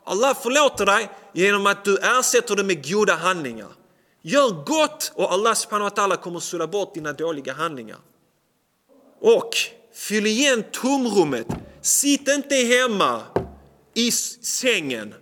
[0.03, 3.67] Allah förlåter dig genom att du ersätter det med goda handlingar.
[4.21, 7.99] Gör gott och Allah subhanahu kommer sula bort dina dåliga handlingar.
[9.21, 9.49] Och
[9.93, 11.47] fyll igen tomrummet.
[11.81, 13.21] Sitt inte hemma
[13.93, 15.13] i sängen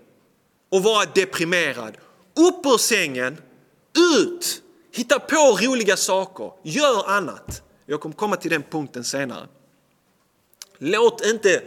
[0.71, 1.97] och vara deprimerad.
[2.35, 3.37] Upp ur sängen,
[4.17, 4.63] ut,
[4.97, 7.63] hitta på roliga saker, gör annat.
[7.85, 9.47] Jag kommer komma till den punkten senare.
[10.77, 11.63] Låt inte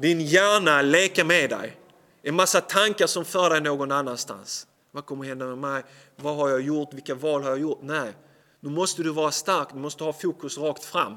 [0.00, 1.76] din hjärna leka med dig.
[2.22, 4.66] En massa tankar som för dig någon annanstans.
[4.90, 5.82] Vad kommer hända med mig?
[6.16, 6.94] Vad har jag gjort?
[6.94, 7.78] Vilka val har jag gjort?
[7.82, 8.12] Nej,
[8.60, 11.16] nu måste du vara stark, du måste ha fokus rakt fram.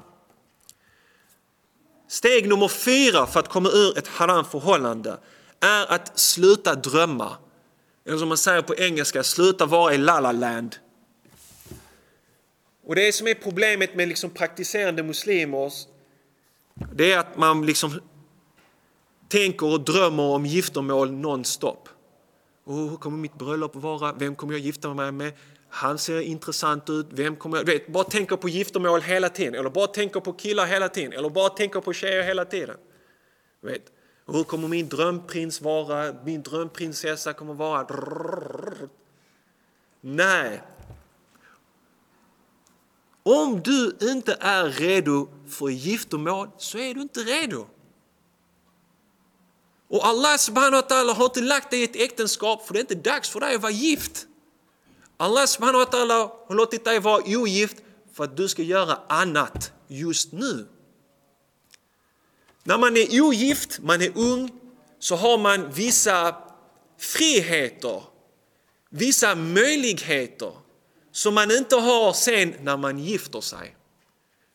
[2.08, 5.18] Steg nummer fyra för att komma ur ett haram förhållande
[5.60, 7.38] är att sluta drömma.
[8.06, 10.76] Eller som man säger på engelska, sluta vara i la land.
[12.92, 15.72] Och det som är problemet med liksom praktiserande muslimer,
[16.94, 18.00] det är att man liksom
[19.28, 21.90] tänker och drömmer om giftermål nonstop.
[22.66, 24.14] Oh, hur kommer mitt bröllop vara?
[24.14, 25.34] Vem kommer jag gifta mig med?
[25.70, 27.08] Han ser intressant ut.
[27.10, 27.66] Vem kommer jag...
[27.66, 29.56] Vet, bara tänker på giftermål hela tiden.
[29.56, 31.14] Eller bara tänker på killar hela tiden.
[31.14, 32.78] Eller bara tänker på tjejer hela tiden.
[33.62, 33.84] Vet,
[34.28, 36.16] hur kommer min drömprins vara?
[36.26, 37.88] Min drömprinsessa kommer vara...
[40.02, 40.62] Nej.
[43.24, 47.68] Om du inte är redo för giftermål så är du inte redo.
[49.88, 52.82] Och Allah subhanahu wa ta'ala har inte lagt dig i ett äktenskap för det är
[52.82, 54.28] inte dags för dig att vara gift.
[55.18, 57.78] Allah subhanahu wa ta'ala har låtit dig vara ogift
[58.14, 60.68] för att du ska göra annat just nu.
[62.64, 64.52] När man är ogift, man är ung,
[65.00, 66.36] så har man vissa
[66.98, 68.04] friheter,
[68.90, 70.54] vissa möjligheter
[71.12, 73.76] som man inte har sen när man gifter sig.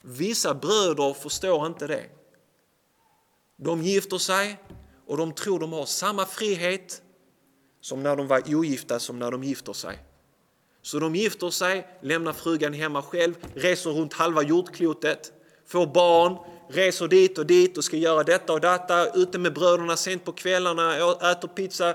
[0.03, 2.05] Vissa bröder förstår inte det.
[3.57, 4.57] De gifter sig
[5.07, 7.03] och de tror de har samma frihet
[7.81, 9.99] som när de var ogifta som när de gifter sig.
[10.83, 15.33] Så de gifter sig, lämnar frugan hemma själv, reser runt halva jordklotet,
[15.66, 16.37] får barn,
[16.69, 20.33] reser dit och dit och ska göra detta och detta, ute med bröderna sent på
[20.33, 20.97] kvällarna,
[21.31, 21.95] äter pizza,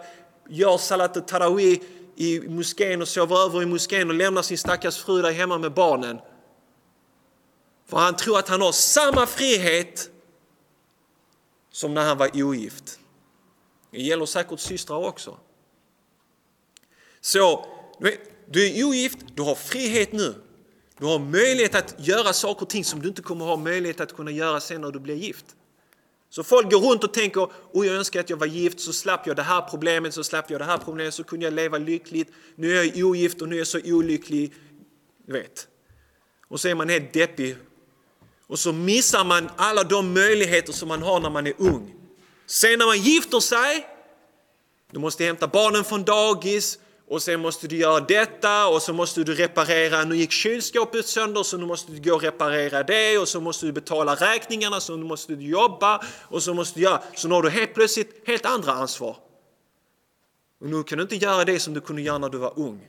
[0.50, 1.80] gör salat tarawih
[2.16, 5.74] i moskén och sover över i moskén och lämnar sin stackars fru där hemma med
[5.74, 6.20] barnen.
[7.86, 10.10] För han tror att han har samma frihet
[11.72, 13.00] som när han var ogift.
[13.92, 15.38] Det gäller säkert systrar också.
[17.22, 17.66] Så,
[18.46, 20.36] du är ogift, du har frihet nu.
[20.98, 24.16] Du har möjlighet att göra saker och ting som du inte kommer ha möjlighet att
[24.16, 25.46] kunna göra sen när du blir gift.
[26.32, 29.28] Så folk går runt och tänker, oh, jag önskar att jag var gift så slapp
[29.28, 32.32] jag det här problemet, så slapp jag det här problemet, så kunde jag leva lyckligt.
[32.56, 34.54] Nu är jag ogift och nu är jag så olycklig.
[35.28, 35.68] Vet.
[36.48, 37.56] Och så är man helt deppig.
[38.48, 41.94] Och så missar man alla de möjligheter som man har när man är ung.
[42.46, 43.88] Sen när man gifter sig,
[44.92, 46.80] du måste hämta barnen från dagis
[47.12, 51.44] och sen måste du göra detta och så måste du reparera, nu gick kylskåpet sönder
[51.44, 54.96] så nu måste du gå och reparera det och så måste du betala räkningarna så
[54.96, 58.28] nu måste du jobba och så måste du göra, så nu har du helt plötsligt
[58.28, 59.18] helt andra ansvar.
[60.60, 62.88] Och nu kan du inte göra det som du kunde göra när du var ung.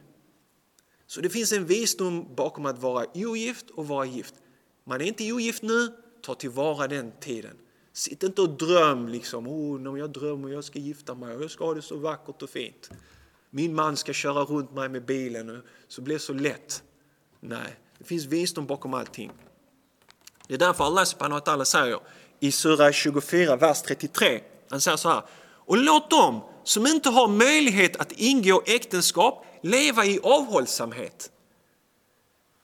[1.06, 4.34] Så det finns en visdom bakom att vara ogift och vara gift.
[4.84, 7.56] Man är inte ogift nu, ta tillvara den tiden.
[7.92, 11.64] Sitt inte och dröm liksom, oh, jag drömmer jag ska gifta mig och jag ska
[11.64, 12.90] ha det så vackert och fint.
[13.54, 16.82] Min man ska köra runt mig med bilen så blir det så lätt.
[17.40, 19.32] Nej, det finns visdom bakom allting.
[20.48, 22.00] Det är därför Allah subhanahu wa ta'ala säger
[22.40, 25.22] i Sura 24, vers 33, han säger så här,
[25.64, 31.30] och låt dem som inte har möjlighet att ingå äktenskap leva i avhållsamhet.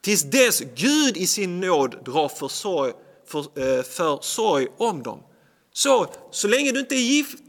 [0.00, 2.92] Tills dess Gud i sin nåd drar försorg
[3.26, 5.22] för, eh, för sorg om dem.
[5.72, 7.44] Så, så länge du inte är gift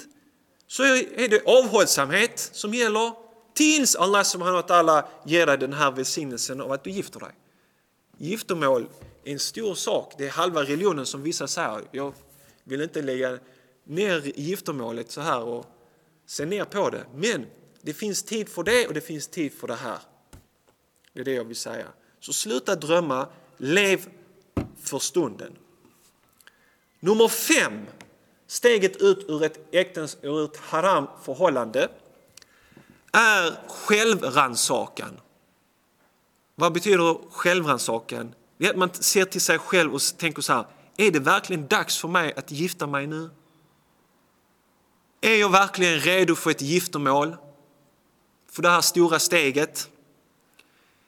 [0.68, 3.29] så är det avhållsamhet som gäller
[3.60, 7.32] tills Allah subhanahu wa ta'ala ger dig den här välsignelsen av att du gifter dig.
[8.18, 8.88] Giftermål
[9.24, 10.14] är en stor sak.
[10.18, 11.82] Det är halva religionen som vissa säger.
[11.92, 12.14] Jag
[12.64, 13.40] vill inte lägga
[13.84, 15.66] ner giftermålet så här och
[16.26, 17.06] se ner på det.
[17.16, 17.46] Men
[17.82, 20.00] det finns tid för det och det finns tid för det här.
[21.14, 21.86] Det är det jag vill säga.
[22.20, 24.10] Så sluta drömma, lev
[24.84, 25.54] för stunden.
[27.00, 27.86] Nummer fem,
[28.48, 31.90] steget ut ur ett, äktens, ur ett haram förhållande
[33.12, 35.20] är självrannsakan.
[36.56, 38.34] Vad betyder självrannsakan?
[38.58, 40.66] Det är att man ser till sig själv och tänker så här,
[40.98, 43.30] är det verkligen dags för mig att gifta mig nu?
[45.22, 47.36] Är jag verkligen redo för ett giftermål?
[48.52, 49.90] för det här stora steget?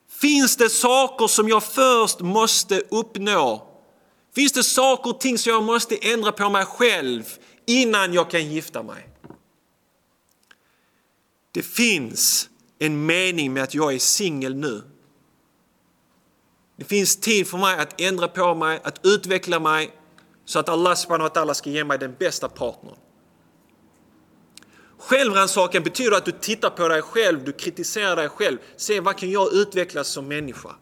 [0.09, 3.67] Finns det saker som jag först måste uppnå?
[4.35, 7.23] Finns det saker och ting som jag måste ändra på mig själv
[7.65, 9.07] innan jag kan gifta mig?
[11.51, 14.83] Det finns en mening med att jag är singel nu.
[16.77, 19.91] Det finns tid för mig att ändra på mig, att utveckla mig
[20.45, 22.95] så att Allah subhanahu ska ge mig den bästa partnern.
[24.97, 28.57] Självrannsakan betyder att du tittar på dig själv, du kritiserar dig själv.
[28.77, 30.75] Se vad kan jag utvecklas som människa?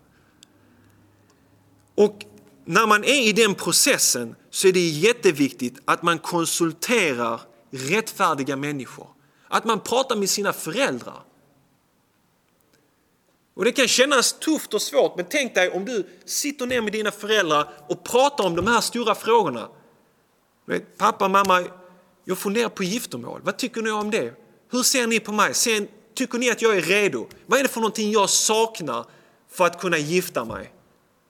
[1.96, 2.26] Och
[2.66, 9.08] när man är i den processen så är det jätteviktigt att man konsulterar rättfärdiga människor.
[9.50, 11.24] Att man pratar med sina föräldrar.
[13.54, 16.94] Och Det kan kännas tufft och svårt, men tänk dig om du sitter ner med
[16.94, 19.70] dina föräldrar och pratar om de här stora frågorna.
[20.66, 21.64] Vet, pappa, mamma,
[22.26, 23.42] jag funderar på giftermål.
[23.44, 24.34] Vad tycker ni om det?
[24.72, 25.54] Hur ser ni på mig?
[25.54, 27.28] Ser, tycker ni att jag är redo?
[27.46, 29.06] Vad är det för någonting jag saknar
[29.50, 30.74] för att kunna gifta mig?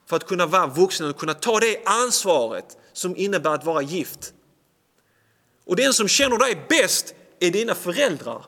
[0.09, 4.33] För att kunna vara vuxen och kunna ta det ansvaret som innebär att vara gift.
[5.65, 8.45] Och den som känner dig bäst är dina föräldrar.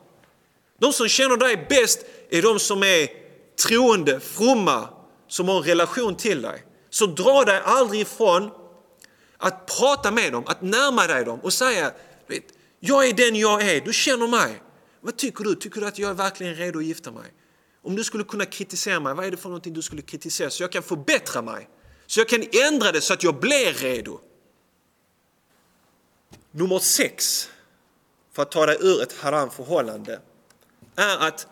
[0.78, 3.08] De som känner dig bäst är de som är
[3.66, 4.88] troende, fromma,
[5.28, 6.64] som har en relation till dig.
[6.90, 8.50] Så dra dig aldrig ifrån
[9.36, 11.92] att prata med dem, att närma dig dem och säga
[12.26, 12.44] vet,
[12.80, 14.62] jag är den jag är, du känner mig.
[15.00, 15.54] Vad tycker du?
[15.54, 17.32] Tycker du att jag är verkligen redo att gifta mig?
[17.82, 20.62] Om du skulle kunna kritisera mig, vad är det för någonting du skulle kritisera så
[20.62, 21.68] jag kan förbättra mig?
[22.06, 24.20] Så jag kan ändra det så att jag blir redo.
[26.50, 27.48] Nummer sex,
[28.32, 30.20] för att ta dig ur ett haram förhållande,
[30.96, 31.46] är att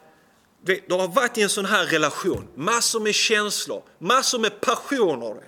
[0.63, 5.45] du har varit i en sån här relation, massor med känslor, massor med passioner,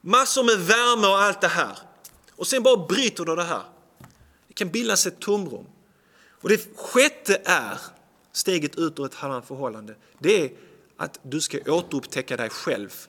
[0.00, 1.78] massor med värme och allt det här.
[2.36, 3.62] Och sen bara bryter du det här.
[4.48, 5.66] Det kan bildas ett tomrum.
[6.42, 7.78] Och det sjätte är
[8.32, 9.94] steget ut ur ett haram förhållande.
[10.18, 10.50] Det är
[10.96, 13.06] att du ska återupptäcka dig själv.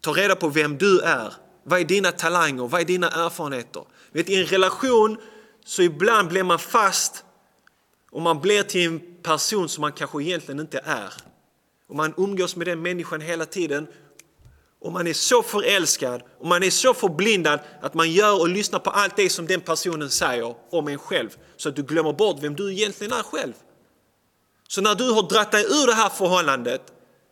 [0.00, 1.34] Ta reda på vem du är.
[1.62, 2.68] Vad är dina talanger?
[2.68, 3.84] Vad är dina erfarenheter?
[4.12, 5.18] Vet, I en relation
[5.64, 7.24] så ibland blir man fast
[8.10, 11.12] och man blir till en person som man kanske egentligen inte är.
[11.88, 13.86] Och man umgås med den människan hela tiden
[14.80, 18.78] och man är så förälskad och man är så förblindad att man gör och lyssnar
[18.78, 22.36] på allt det som den personen säger om en själv så att du glömmer bort
[22.40, 23.52] vem du egentligen är själv.
[24.68, 26.82] Så när du har dratt dig ur det här förhållandet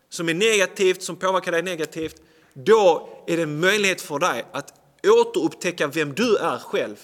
[0.09, 2.21] som är negativt, som påverkar dig negativt,
[2.53, 6.95] då är det en möjlighet för dig att återupptäcka vem du är själv.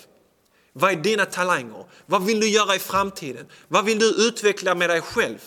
[0.73, 1.86] Vad är dina talanger?
[2.05, 3.45] Vad vill du göra i framtiden?
[3.67, 5.38] Vad vill du utveckla med dig själv?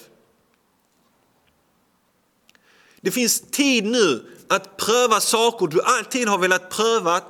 [3.01, 7.23] Det finns tid nu att pröva saker du alltid har velat pröva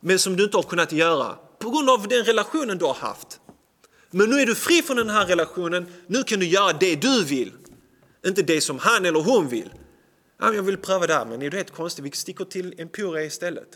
[0.00, 3.40] men som du inte har kunnat göra på grund av den relationen du har haft.
[4.10, 7.24] Men nu är du fri från den här relationen, nu kan du göra det du
[7.24, 7.52] vill.
[8.26, 9.70] Inte det som han eller hon vill.
[10.38, 13.68] Jag vill pröva det här, men är det helt konstigt, vi sticker till Emporia istället.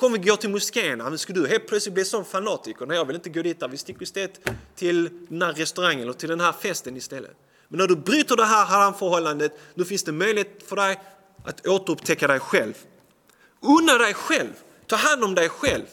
[0.00, 2.86] Kom vi gå till moskén, men ska du helt plötsligt bli sån fanatiker?
[2.86, 4.40] Nej, jag vill inte gå dit där, vi sticker istället
[4.76, 7.36] till den här restaurangen eller till den här festen istället.
[7.68, 11.00] Men när du bryter det här haramförhållandet, då finns det möjlighet för dig
[11.44, 12.74] att återupptäcka dig själv.
[13.60, 14.52] Unna dig själv,
[14.86, 15.84] ta hand om dig själv.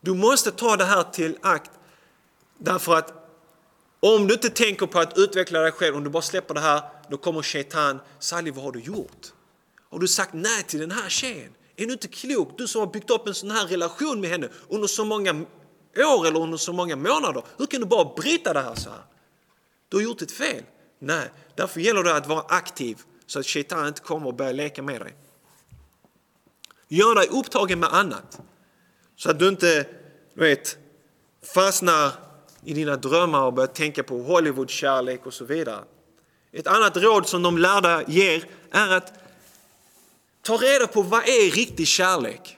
[0.00, 1.70] Du måste ta det här till akt
[2.58, 3.12] därför att
[4.00, 6.82] om du inte tänker på att utveckla dig själv, om du bara släpper det här,
[7.08, 9.26] då kommer shaitan, Sally vad har du gjort?
[9.90, 11.52] Har du sagt nej till den här tjejen?
[11.80, 12.58] Är du inte klok?
[12.58, 15.32] Du som har byggt upp en sån här relation med henne under så många
[15.96, 17.42] år eller under så många månader.
[17.56, 19.02] Hur kan du bara bryta det här så här?
[19.88, 20.62] Du har gjort ett fel.
[20.98, 24.82] Nej, därför gäller det att vara aktiv så att shaitan inte kommer och börjar leka
[24.82, 25.14] med dig.
[26.88, 28.40] Gör dig upptagen med annat.
[29.16, 29.86] Så att du inte
[30.34, 30.78] du vet,
[31.54, 32.12] fastnar
[32.64, 35.84] i dina drömmar och börjar tänka på Hollywood-kärlek och så vidare.
[36.52, 39.12] Ett annat råd som de lärda ger är att
[40.42, 42.56] ta reda på vad är riktig kärlek.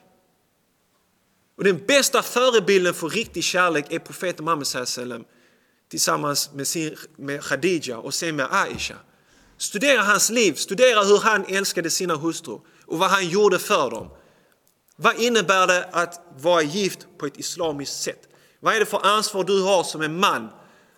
[1.57, 5.25] Och den bästa förebilden för riktig kärlek är profeten Muhammed
[5.89, 8.95] tillsammans med, sin, med Khadija och sen med Aisha.
[9.57, 14.09] Studera hans liv, studera hur han älskade sina hustrur och vad han gjorde för dem.
[14.95, 18.27] Vad innebär det att vara gift på ett islamiskt sätt?
[18.59, 20.49] Vad är det för ansvar du har som en man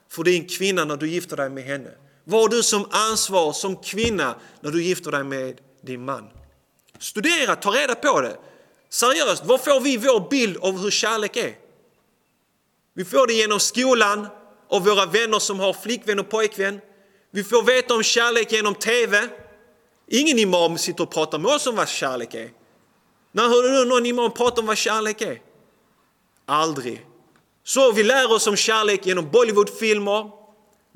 [0.10, 1.92] för din kvinna när du gifter dig med henne?
[2.24, 6.30] Vad har du som ansvar som kvinna när du gifter dig med din man?
[7.00, 8.38] Studera, ta reda på det.
[8.90, 11.56] Seriöst, var får vi vår bild av hur kärlek är?
[12.94, 14.28] Vi får det genom skolan,
[14.70, 16.82] av våra vänner som har flickvän och pojkvän.
[17.32, 19.28] Vi får veta om kärlek genom TV.
[20.08, 22.50] Ingen imam sitter och pratar med oss om vad kärlek är.
[23.32, 25.42] När hörde du någon imam prata om vad kärlek är?
[26.46, 27.06] Aldrig.
[27.64, 30.32] Så vi lär oss om kärlek genom Bollywoodfilmer,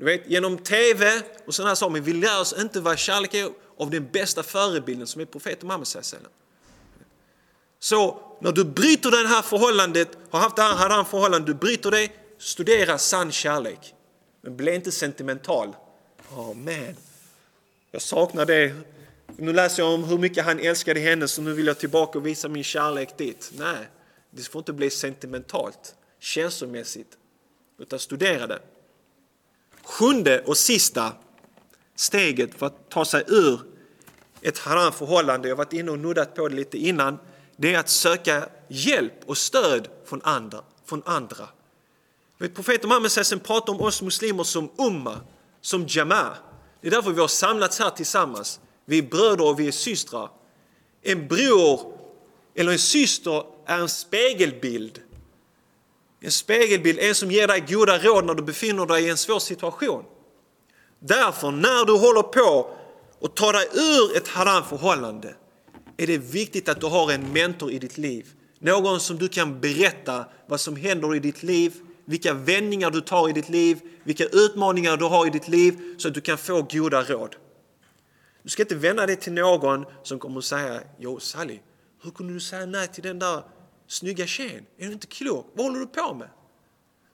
[0.00, 3.50] du vet, genom TV och sådana saker, men vi lär oss inte vad kärlek är
[3.78, 5.86] av den bästa förebilden som är profeten Muhammed
[7.78, 11.90] Så när du bryter det här förhållandet, har haft det här haram förhållandet, du bryter
[11.90, 13.94] det, studera sann kärlek.
[14.40, 15.76] Men bli inte sentimental.
[16.36, 16.96] Oh man,
[17.90, 18.74] jag saknar det.
[19.36, 22.26] Nu läser jag om hur mycket han älskade henne så nu vill jag tillbaka och
[22.26, 23.52] visa min kärlek dit.
[23.56, 23.88] Nej,
[24.30, 27.18] det får inte bli sentimentalt, känslomässigt,
[27.78, 28.60] utan studera det.
[29.84, 31.12] Sjunde och sista
[31.96, 33.60] steget för att ta sig ur
[34.42, 37.18] ett haram förhållande, jag har varit inne och nuddat på det lite innan,
[37.56, 40.62] det är att söka hjälp och stöd från andra.
[40.86, 41.48] Från andra.
[42.54, 45.20] Profeten Muhammed pratar om oss muslimer som umma,
[45.60, 46.36] som jama.
[46.80, 48.60] Det är därför vi har samlats här tillsammans.
[48.84, 50.30] Vi är bröder och vi är systrar.
[51.02, 51.92] En bror
[52.54, 55.00] eller en syster är en spegelbild.
[56.20, 59.38] En spegelbild, en som ger dig goda råd när du befinner dig i en svår
[59.38, 60.04] situation.
[60.98, 62.70] Därför, när du håller på
[63.22, 65.34] att ta dig ur ett haram förhållande
[65.96, 68.26] är det viktigt att du har en mentor i ditt liv.
[68.58, 73.28] Någon som du kan berätta vad som händer i ditt liv, vilka vändningar du tar
[73.28, 76.62] i ditt liv, vilka utmaningar du har i ditt liv så att du kan få
[76.62, 77.36] goda råd.
[78.42, 81.58] Du ska inte vända dig till någon som kommer att säga Jo Sally,
[82.02, 83.42] hur kunde du säga nej till den där
[83.90, 84.66] snygga tjejen?
[84.78, 85.46] Är du inte klok?
[85.54, 86.28] Vad håller du på med?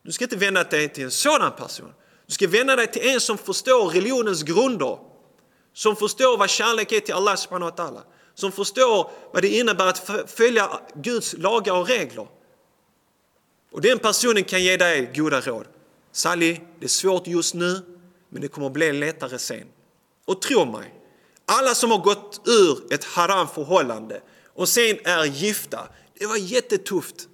[0.02, 1.92] Du ska inte vända dig till en sådan person.
[2.26, 4.98] Du ska vända dig till en som förstår religionens grunder.
[5.72, 8.00] Som förstår vad kärlek är till Allah subhanahu wa ta'ala.
[8.34, 12.28] Som förstår vad det innebär att följa Guds lagar och regler.
[13.70, 15.66] Och den personen kan ge dig goda råd.
[16.12, 17.80] Sally, det är svårt just nu,
[18.28, 19.66] men det kommer att bli lättare sen.
[20.24, 20.94] Och tro mig,
[21.44, 25.88] alla som har gått ur ett haram förhållande och sen är gifta,
[26.18, 27.28] det var jättetufft.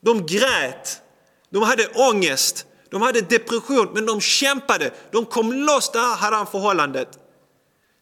[0.00, 1.02] De grät,
[1.50, 4.90] de hade ångest, de hade depression, men de kämpade.
[5.10, 7.18] De kom loss det här förhållandet.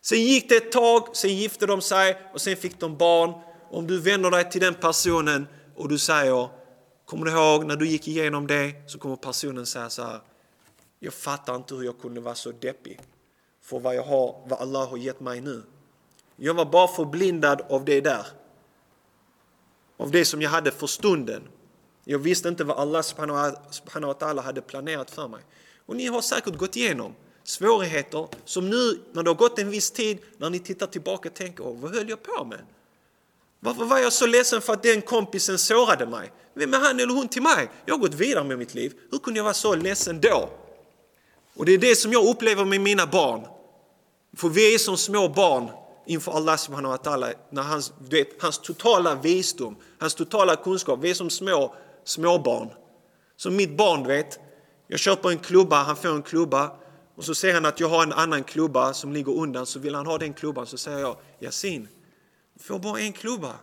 [0.03, 3.33] Sen gick det ett tag, sen gifte de sig och sen fick de barn.
[3.71, 6.49] Om du vänder dig till den personen och du säger
[7.11, 8.75] Kommer du ihåg när du gick igenom det?
[8.87, 10.21] Så kommer personen säga så här.
[10.99, 13.01] Jag fattar inte hur jag kunde vara så deppig
[13.63, 15.63] för vad, jag har, vad Allah har gett mig nu.
[16.37, 18.27] Jag var bara förblindad av det där.
[20.01, 21.43] Av det som jag hade för stunden.
[22.05, 25.41] Jag visste inte vad Allah subhanahu wa ta'ala hade planerat för mig.
[25.87, 29.91] Och ni har säkert gått igenom svårigheter som nu, när det har gått en viss
[29.91, 32.59] tid, när ni tittar tillbaka och tänker, Åh, vad höll jag på med?
[33.61, 36.33] Varför var jag så ledsen för att den kompisen sårade mig?
[36.55, 37.71] Vem är han eller hon till mig?
[37.87, 38.93] Jag har gått vidare med mitt liv.
[39.11, 40.51] Hur kunde jag vara så ledsen då?
[41.55, 43.47] Och det är det som jag upplever med mina barn.
[44.37, 45.71] För vi är som små barn
[46.07, 50.99] inför Allah subhanahu wa ta'ala, när hans, vet, hans totala visdom, hans totala kunskap.
[51.03, 51.75] Vi är som små
[52.05, 52.71] småbarn.
[53.37, 54.39] Som mitt barn vet,
[54.87, 56.73] jag köper en klubba, han får en klubba
[57.17, 59.95] och så ser han att jag har en annan klubba som ligger undan så vill
[59.95, 61.89] han ha den klubban så säger jag Yasin,
[62.55, 63.55] du får bara en klubba.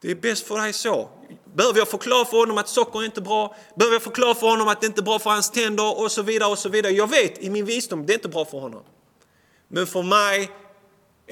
[0.00, 1.08] Det är bäst för dig så.
[1.54, 3.56] Behöver jag förklara för honom att socker är inte bra?
[3.76, 6.00] Behöver jag förklara för honom att det inte är bra för hans tänder?
[6.00, 6.92] Och så vidare och så vidare.
[6.92, 8.82] Jag vet i min visdom, det är inte bra för honom.
[9.68, 10.50] Men för mig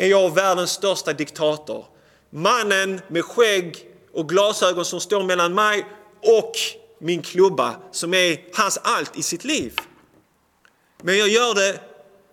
[0.00, 1.84] är jag världens största diktator.
[2.30, 5.86] Mannen med skägg och glasögon som står mellan mig
[6.20, 6.52] och
[6.98, 9.76] min klubba som är hans allt i sitt liv.
[11.02, 11.80] Men jag gör det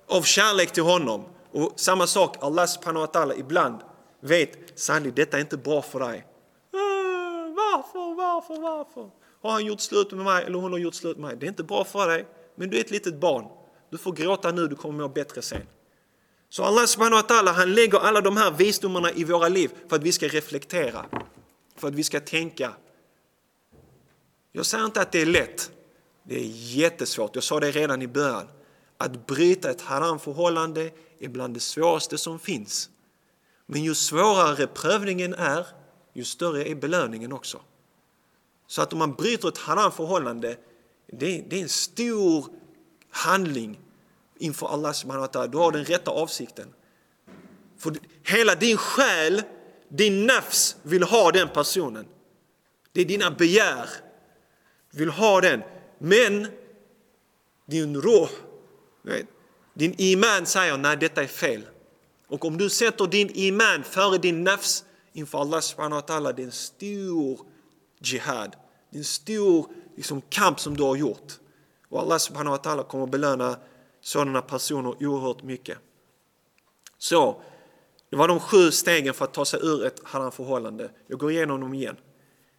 [0.08, 1.26] av kärlek till honom.
[1.52, 3.78] Och samma sak, Allah subhanahu wa ta'ala ibland
[4.20, 6.26] vet, Sandy detta är inte bra för dig.
[6.74, 6.78] Ah,
[7.56, 9.10] varför, varför, varför?
[9.42, 11.38] Har han gjort slut med mig eller hon har gjort slut med mig?
[11.40, 13.46] Det är inte bra för dig, men du är ett litet barn.
[13.92, 15.62] Du får gråta nu, du kommer må bättre sen.
[16.50, 19.96] Så Allah subhanahu wa ta'ala, han lägger alla de här visdomarna i våra liv för
[19.96, 21.06] att vi ska reflektera,
[21.76, 22.74] för att vi ska tänka.
[24.52, 25.72] Jag säger inte att det är lätt.
[26.24, 28.48] Det är jättesvårt, jag sa det redan i början.
[28.98, 32.90] Att bryta ett haram-förhållande är bland det svåraste som finns.
[33.66, 35.68] Men ju svårare prövningen är,
[36.14, 37.62] ju större är belöningen också.
[38.68, 40.58] Så att om man bryter ett haram-förhållande,
[41.08, 42.46] det, det är en stor
[43.10, 43.80] handling
[44.40, 46.74] inför Allah subhanahu wa Du har den rätta avsikten.
[47.78, 49.42] För hela din själ,
[49.90, 52.06] din nafs vill ha den personen.
[52.92, 53.90] Det är dina begär.
[54.92, 55.62] vill ha den.
[55.98, 56.48] Men
[57.66, 58.30] din ruh,
[59.74, 61.66] din iman säger nej detta är fel.
[62.28, 64.84] Och om du sätter din iman före din nafs
[65.14, 67.40] inför Allah subhanahu wa ta'ala, det är en stor
[68.00, 68.56] jihad.
[68.90, 71.34] Det är en stor liksom, kamp som du har gjort.
[71.90, 73.60] Och Allah subhanahu wa ta'ala kommer belöna
[74.08, 75.78] sådana personer oerhört mycket.
[76.98, 77.42] Så,
[78.10, 80.92] det var de sju stegen för att ta sig ur ett haram-förhållande.
[81.08, 81.98] Jag går igenom dem igen.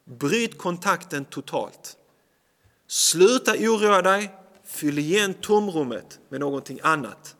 [0.05, 1.96] Bryt kontakten totalt.
[2.86, 4.30] Sluta oroa dig
[4.64, 7.36] fyll igen tomrummet med någonting annat.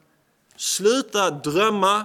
[0.57, 2.05] Sluta drömma,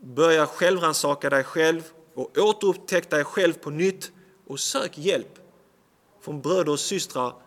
[0.00, 1.82] börja självrannsaka dig själv
[2.14, 4.12] och återupptäck dig själv på nytt
[4.46, 5.38] och sök hjälp
[6.20, 7.43] från bröder och systrar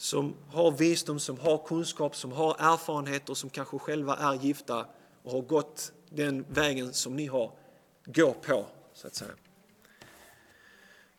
[0.00, 4.86] som har visdom, som har kunskap, som har erfarenhet och som kanske själva är gifta
[5.22, 7.52] och har gått den vägen som ni har
[8.06, 9.34] gå på, så att säga.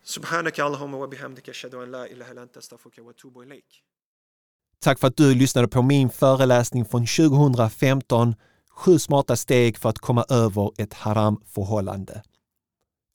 [0.08, 3.84] سبحانك اللهم وبحمدك أشهد أن لا إله إلا أنت أستغفرك وأتوب إليك
[4.80, 8.34] Tack för att du lyssnade på min föreläsning från 2015,
[8.70, 12.22] Sju smarta steg för att komma över ett haram-förhållande.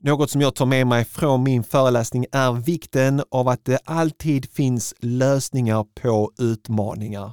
[0.01, 4.53] Något som jag tar med mig från min föreläsning är vikten av att det alltid
[4.53, 7.33] finns lösningar på utmaningar.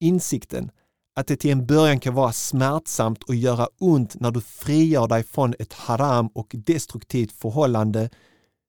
[0.00, 0.70] Insikten
[1.14, 5.22] att det till en början kan vara smärtsamt och göra ont när du frigör dig
[5.24, 8.10] från ett haram och destruktivt förhållande,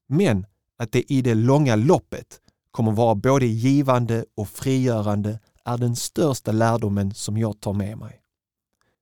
[0.09, 0.45] men
[0.77, 2.39] att det i det långa loppet
[2.71, 8.19] kommer vara både givande och frigörande är den största lärdomen som jag tar med mig.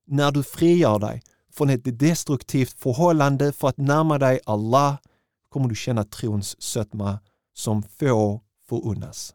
[0.06, 1.22] När du frigör dig
[1.52, 4.96] från ett destruktivt förhållande för att närma dig Allah
[5.48, 7.18] kommer du känna trons sötma
[7.54, 9.34] som få förunnas.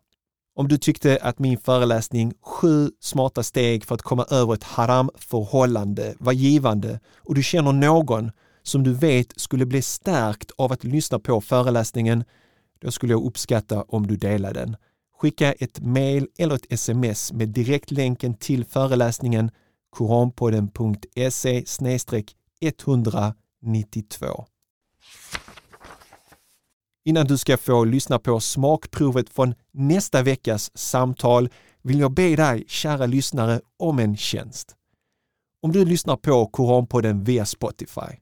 [0.55, 6.15] Om du tyckte att min föreläsning Sju smarta steg för att komma över ett haram-förhållande
[6.19, 8.31] var givande och du känner någon
[8.63, 12.23] som du vet skulle bli stärkt av att lyssna på föreläsningen,
[12.81, 14.75] då skulle jag uppskatta om du delar den.
[15.17, 19.51] Skicka ett mail eller ett sms med direktlänken till föreläsningen
[19.89, 21.63] koranpodden.se
[22.61, 24.45] 192.
[27.05, 31.49] Innan du ska få lyssna på smakprovet från nästa veckas samtal
[31.81, 34.75] vill jag be dig, kära lyssnare, om en tjänst.
[35.61, 38.17] Om du lyssnar på Koranpodden via Spotify,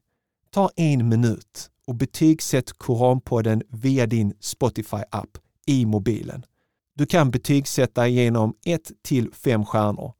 [0.50, 6.44] ta en minut och betygsätt Koranpodden via din Spotify-app i mobilen.
[6.94, 10.12] Du kan betygsätta genom 1 till 5 stjärnor.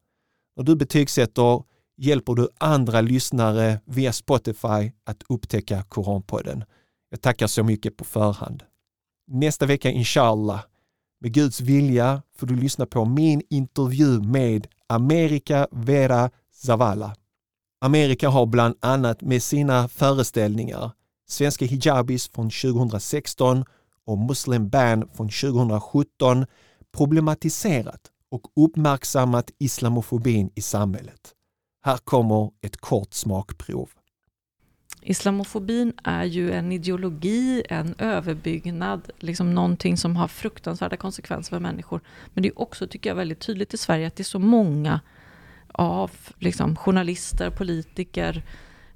[0.56, 1.62] När du betygsätter
[1.96, 6.64] hjälper du andra lyssnare via Spotify att upptäcka Koranpodden.
[7.10, 8.62] Jag tackar så mycket på förhand.
[9.30, 10.60] Nästa vecka inshallah,
[11.20, 17.16] med Guds vilja, får du lyssna på min intervju med Amerika Vera Zavala.
[17.80, 20.90] Amerika har bland annat med sina föreställningar
[21.28, 23.64] Svenska hijabis från 2016
[24.06, 26.46] och Muslim Ban från 2017
[26.96, 31.32] problematiserat och uppmärksammat islamofobin i samhället.
[31.84, 33.90] Här kommer ett kort smakprov.
[35.02, 42.00] Islamofobin är ju en ideologi, en överbyggnad, liksom någonting som har fruktansvärda konsekvenser för människor.
[42.34, 45.00] Men det är också, tycker jag, väldigt tydligt i Sverige att det är så många
[45.68, 48.42] av liksom, journalister, politiker,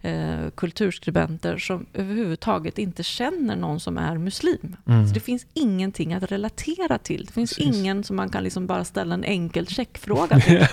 [0.03, 4.77] eh, kulturskribenter som överhuvudtaget inte känner någon som är muslim.
[4.87, 5.09] Mm.
[5.09, 7.25] Så det finns ingenting att relatera till.
[7.25, 7.77] Det finns Precis.
[7.77, 10.59] ingen som man kan liksom bara ställa en enkel checkfråga till.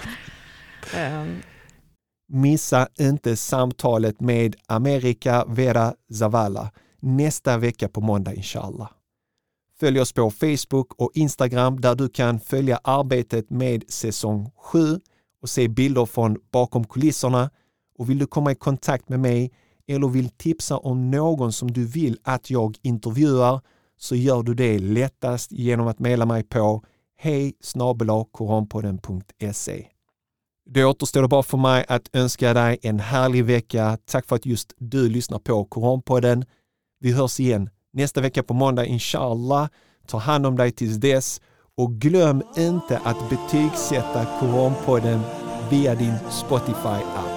[1.21, 1.41] um,
[2.30, 8.89] Missa inte samtalet med Amerika Vera Zavala nästa vecka på måndag inshallah.
[9.80, 14.99] Följ oss på Facebook och Instagram där du kan följa arbetet med säsong 7
[15.41, 17.49] och se bilder från bakom kulisserna.
[17.97, 19.51] Och vill du komma i kontakt med mig
[19.87, 23.61] eller vill tipsa om någon som du vill att jag intervjuar
[23.97, 26.83] så gör du det lättast genom att mejla mig på
[27.17, 27.53] hej
[28.31, 29.87] koranpodden.se.
[30.69, 33.97] Då återstår det bara för mig att önska dig en härlig vecka.
[34.05, 36.45] Tack för att just du lyssnar på Koranpodden.
[36.99, 39.67] Vi hörs igen nästa vecka på måndag inshallah.
[40.07, 41.41] Ta hand om dig tills dess
[41.75, 45.19] och glöm inte att betygsätta Koranpodden
[45.69, 47.36] via din Spotify-app.